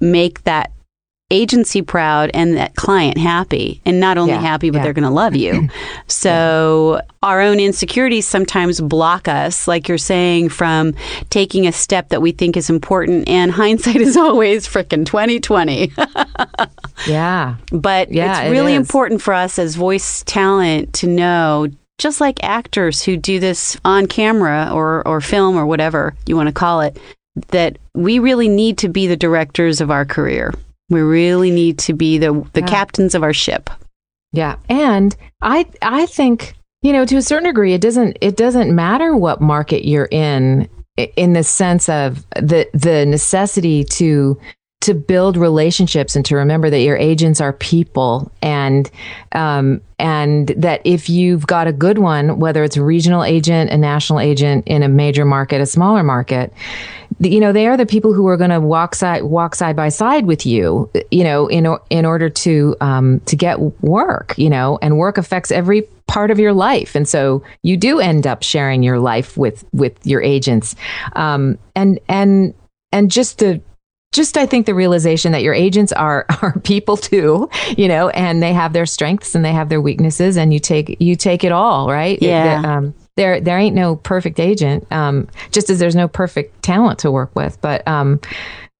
make 0.00 0.42
that 0.44 0.72
agency 1.30 1.82
proud 1.82 2.30
and 2.34 2.56
that 2.56 2.74
client 2.76 3.16
happy. 3.18 3.80
And 3.84 4.00
not 4.00 4.18
only 4.18 4.32
yeah, 4.32 4.40
happy 4.40 4.70
but 4.70 4.78
yeah. 4.78 4.84
they're 4.84 4.92
going 4.92 5.04
to 5.04 5.10
love 5.10 5.36
you. 5.36 5.68
So 6.06 6.96
yeah. 6.96 7.10
our 7.22 7.40
own 7.40 7.60
insecurities 7.60 8.26
sometimes 8.26 8.80
block 8.80 9.28
us 9.28 9.66
like 9.66 9.88
you're 9.88 9.96
saying 9.96 10.50
from 10.50 10.94
taking 11.30 11.66
a 11.66 11.72
step 11.72 12.10
that 12.10 12.20
we 12.20 12.32
think 12.32 12.56
is 12.56 12.68
important. 12.68 13.28
And 13.28 13.50
hindsight 13.60 13.96
is 13.96 14.16
always 14.16 14.66
freaking 14.66 15.06
2020 15.06 15.92
yeah. 17.06 17.56
But 17.72 18.12
yeah, 18.12 18.42
it's 18.42 18.50
really 18.50 18.74
it 18.74 18.76
important 18.76 19.22
for 19.22 19.32
us 19.32 19.58
as 19.58 19.76
voice 19.76 20.22
talent 20.24 20.92
to 20.94 21.06
know 21.06 21.68
just 21.98 22.20
like 22.20 22.42
actors 22.42 23.02
who 23.02 23.16
do 23.16 23.38
this 23.38 23.78
on 23.84 24.06
camera 24.06 24.70
or, 24.72 25.06
or 25.06 25.20
film 25.20 25.56
or 25.56 25.66
whatever 25.66 26.14
you 26.26 26.34
want 26.34 26.48
to 26.48 26.52
call 26.52 26.80
it 26.80 26.98
that 27.48 27.78
we 27.94 28.18
really 28.18 28.48
need 28.48 28.78
to 28.78 28.88
be 28.88 29.06
the 29.06 29.16
directors 29.16 29.80
of 29.80 29.90
our 29.90 30.04
career 30.04 30.52
we 30.90 31.00
really 31.00 31.50
need 31.50 31.78
to 31.78 31.94
be 31.94 32.18
the 32.18 32.32
the 32.52 32.60
yeah. 32.60 32.66
captains 32.66 33.14
of 33.14 33.22
our 33.22 33.32
ship. 33.32 33.70
Yeah. 34.32 34.56
And 34.68 35.16
I 35.40 35.66
I 35.82 36.06
think, 36.06 36.54
you 36.82 36.92
know, 36.92 37.04
to 37.06 37.16
a 37.16 37.22
certain 37.22 37.48
degree 37.48 37.72
it 37.72 37.80
doesn't 37.80 38.18
it 38.20 38.36
doesn't 38.36 38.74
matter 38.74 39.16
what 39.16 39.40
market 39.40 39.86
you're 39.86 40.08
in 40.10 40.68
in 41.16 41.32
the 41.32 41.44
sense 41.44 41.88
of 41.88 42.26
the 42.36 42.68
the 42.74 43.06
necessity 43.06 43.84
to 43.84 44.38
to 44.80 44.94
build 44.94 45.36
relationships 45.36 46.16
and 46.16 46.24
to 46.24 46.36
remember 46.36 46.70
that 46.70 46.80
your 46.80 46.96
agents 46.96 47.38
are 47.38 47.52
people 47.52 48.32
and 48.40 48.90
um, 49.32 49.82
and 49.98 50.48
that 50.48 50.80
if 50.84 51.10
you've 51.10 51.46
got 51.46 51.66
a 51.66 51.72
good 51.72 51.98
one, 51.98 52.38
whether 52.38 52.64
it's 52.64 52.78
a 52.78 52.82
regional 52.82 53.22
agent, 53.22 53.70
a 53.70 53.76
national 53.76 54.20
agent 54.20 54.66
in 54.66 54.82
a 54.82 54.88
major 54.88 55.26
market, 55.26 55.60
a 55.60 55.66
smaller 55.66 56.02
market, 56.02 56.50
you 57.18 57.40
know 57.40 57.52
they 57.52 57.66
are 57.66 57.76
the 57.76 57.84
people 57.84 58.14
who 58.14 58.26
are 58.26 58.38
going 58.38 58.50
to 58.50 58.60
walk 58.60 58.94
side 58.94 59.24
walk 59.24 59.54
side 59.54 59.76
by 59.76 59.90
side 59.90 60.24
with 60.24 60.46
you, 60.46 60.90
you 61.10 61.24
know, 61.24 61.46
in 61.48 61.66
in 61.90 62.06
order 62.06 62.30
to 62.30 62.74
um, 62.80 63.20
to 63.26 63.36
get 63.36 63.60
work, 63.82 64.34
you 64.38 64.48
know, 64.48 64.78
and 64.80 64.96
work 64.96 65.18
affects 65.18 65.50
every 65.50 65.82
part 66.06 66.30
of 66.30 66.38
your 66.38 66.54
life. 66.54 66.96
And 66.96 67.06
so 67.06 67.42
you 67.62 67.76
do 67.76 68.00
end 68.00 68.26
up 68.26 68.42
sharing 68.42 68.82
your 68.82 68.98
life 68.98 69.36
with 69.36 69.62
with 69.74 69.94
your 70.06 70.22
agents. 70.22 70.74
Um, 71.16 71.58
and 71.76 72.00
and 72.08 72.54
and 72.92 73.10
just 73.10 73.38
to 73.40 73.60
just 74.12 74.36
I 74.36 74.44
think 74.44 74.66
the 74.66 74.74
realization 74.74 75.32
that 75.32 75.42
your 75.42 75.54
agents 75.54 75.92
are 75.92 76.26
are 76.42 76.58
people 76.60 76.96
too, 76.96 77.48
you 77.76 77.88
know, 77.88 78.08
and 78.10 78.42
they 78.42 78.52
have 78.52 78.72
their 78.72 78.86
strengths 78.86 79.34
and 79.34 79.44
they 79.44 79.52
have 79.52 79.68
their 79.68 79.80
weaknesses, 79.80 80.36
and 80.36 80.52
you 80.52 80.58
take 80.58 80.96
you 81.00 81.16
take 81.16 81.44
it 81.44 81.52
all, 81.52 81.88
right? 81.88 82.20
Yeah. 82.20 82.60
It, 82.60 82.64
um, 82.64 82.94
there 83.16 83.40
there 83.40 83.58
ain't 83.58 83.74
no 83.74 83.96
perfect 83.96 84.40
agent, 84.40 84.90
um, 84.90 85.28
just 85.50 85.70
as 85.70 85.78
there's 85.78 85.96
no 85.96 86.08
perfect 86.08 86.62
talent 86.62 86.98
to 87.00 87.10
work 87.10 87.34
with. 87.36 87.60
But 87.60 87.86
um, 87.86 88.20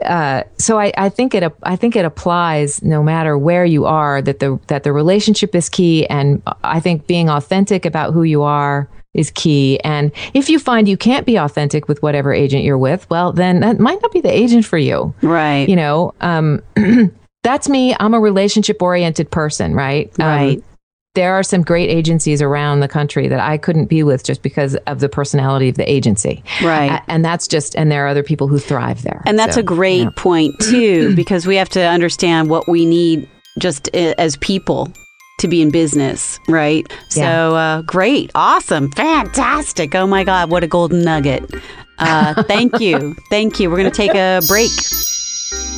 uh, 0.05 0.45
so 0.57 0.79
I, 0.81 0.93
I 0.97 1.09
think 1.11 1.35
it 1.35 1.53
I 1.63 1.77
think 1.77 1.95
it 1.95 2.05
applies 2.05 2.83
no 2.83 3.03
matter 3.03 3.37
where 3.37 3.65
you 3.65 3.85
are 3.85 4.23
that 4.23 4.39
the 4.39 4.59
that 4.69 4.83
the 4.83 4.93
relationship 4.93 5.55
is 5.55 5.69
key, 5.69 6.07
and 6.07 6.43
I 6.65 6.81
think 6.81 7.07
being 7.07 7.29
authentic 7.29 7.85
about 7.85 8.15
who 8.15 8.23
you 8.23 8.43
are 8.43 8.89
is 9.15 9.31
key. 9.33 9.81
And 9.81 10.13
if 10.35 10.49
you 10.49 10.59
find 10.59 10.89
you 10.89 10.97
can't 10.97 11.27
be 11.27 11.37
authentic 11.37 11.89
with 11.89 12.03
whatever 12.03 12.33
agent 12.33 12.65
you're 12.65 12.79
with, 12.79 13.09
well, 13.11 13.33
then 13.33 13.61
that 13.61 13.81
might 13.81 14.01
not 14.03 14.13
be 14.13 14.21
the 14.21 14.33
agent 14.33 14.65
for 14.65 14.79
you. 14.79 15.15
Right. 15.23 15.69
You 15.69 15.77
know, 15.77 16.15
um, 16.21 16.63
that's 17.43 17.69
me. 17.69 17.95
I'm 17.99 18.15
a 18.15 18.21
relationship 18.21 18.81
oriented 18.83 19.31
person, 19.31 19.75
right? 19.75 20.09
Um, 20.21 20.27
right. 20.27 20.59
Um, 20.59 20.65
there 21.15 21.35
are 21.35 21.43
some 21.43 21.63
great 21.63 21.91
agencies 21.91 22.41
around 22.41 22.81
the 22.81 22.89
country 22.89 23.27
that 23.27 23.41
I 23.41 23.59
couldn't 23.59 23.87
be 23.87 24.05
with 24.05 24.23
just 24.23 24.43
because 24.43 24.77
of 24.87 25.01
the 25.01 25.09
personality 25.09 25.69
of 25.69 25.75
the 25.75 25.91
agency. 25.91 26.45
Right. 26.63 27.03
and 27.09 27.25
that's 27.25 27.49
just, 27.49 27.75
and 27.75 27.91
there 27.91 28.05
are 28.05 28.09
other 28.09 28.23
people 28.23 28.47
who 28.47 28.61
thrive 28.61 29.03
there. 29.03 29.21
And 29.27 29.37
that's 29.37 29.55
so, 29.55 29.61
a 29.61 29.65
great 29.65 30.15
point, 30.15 30.55
too, 30.61 31.13
because 31.17 31.49
we 31.49 31.57
have 31.57 31.69
to 31.71 31.85
understand 31.85 32.49
what 32.49 32.69
we 32.69 32.87
need 32.87 33.29
just 33.59 33.89
as 33.95 34.37
people 34.37 34.93
to 35.41 35.49
be 35.49 35.61
in 35.61 35.71
business, 35.71 36.39
right? 36.49 36.87
Yeah. 37.15 37.49
So 37.49 37.55
uh, 37.57 37.83
great, 37.83 38.31
awesome, 38.35 38.91
fantastic. 38.93 39.95
Oh 39.95 40.07
my 40.07 40.25
God, 40.25 40.51
what 40.51 40.63
a 40.65 40.67
golden 40.67 41.03
nugget. 41.03 41.45
Uh, 41.99 42.43
thank 42.49 42.81
you. 42.81 43.15
Thank 43.29 43.61
you. 43.61 43.71
We're 43.71 43.77
going 43.77 43.91
to 43.91 43.97
take 43.97 44.15
a 44.15 44.41
break. 44.47 44.71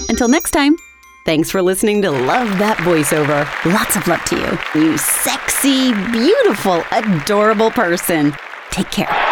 Until 0.08 0.28
next 0.28 0.50
time. 0.50 0.76
Thanks 1.24 1.50
for 1.50 1.62
listening 1.62 2.02
to 2.02 2.10
Love 2.10 2.58
That 2.58 2.78
Voiceover. 2.78 3.46
Lots 3.64 3.94
of 3.94 4.08
love 4.08 4.24
to 4.24 4.36
you, 4.74 4.80
you 4.82 4.98
sexy, 4.98 5.92
beautiful, 6.10 6.82
adorable 6.90 7.70
person. 7.70 8.34
Take 8.70 8.90
care. 8.90 9.31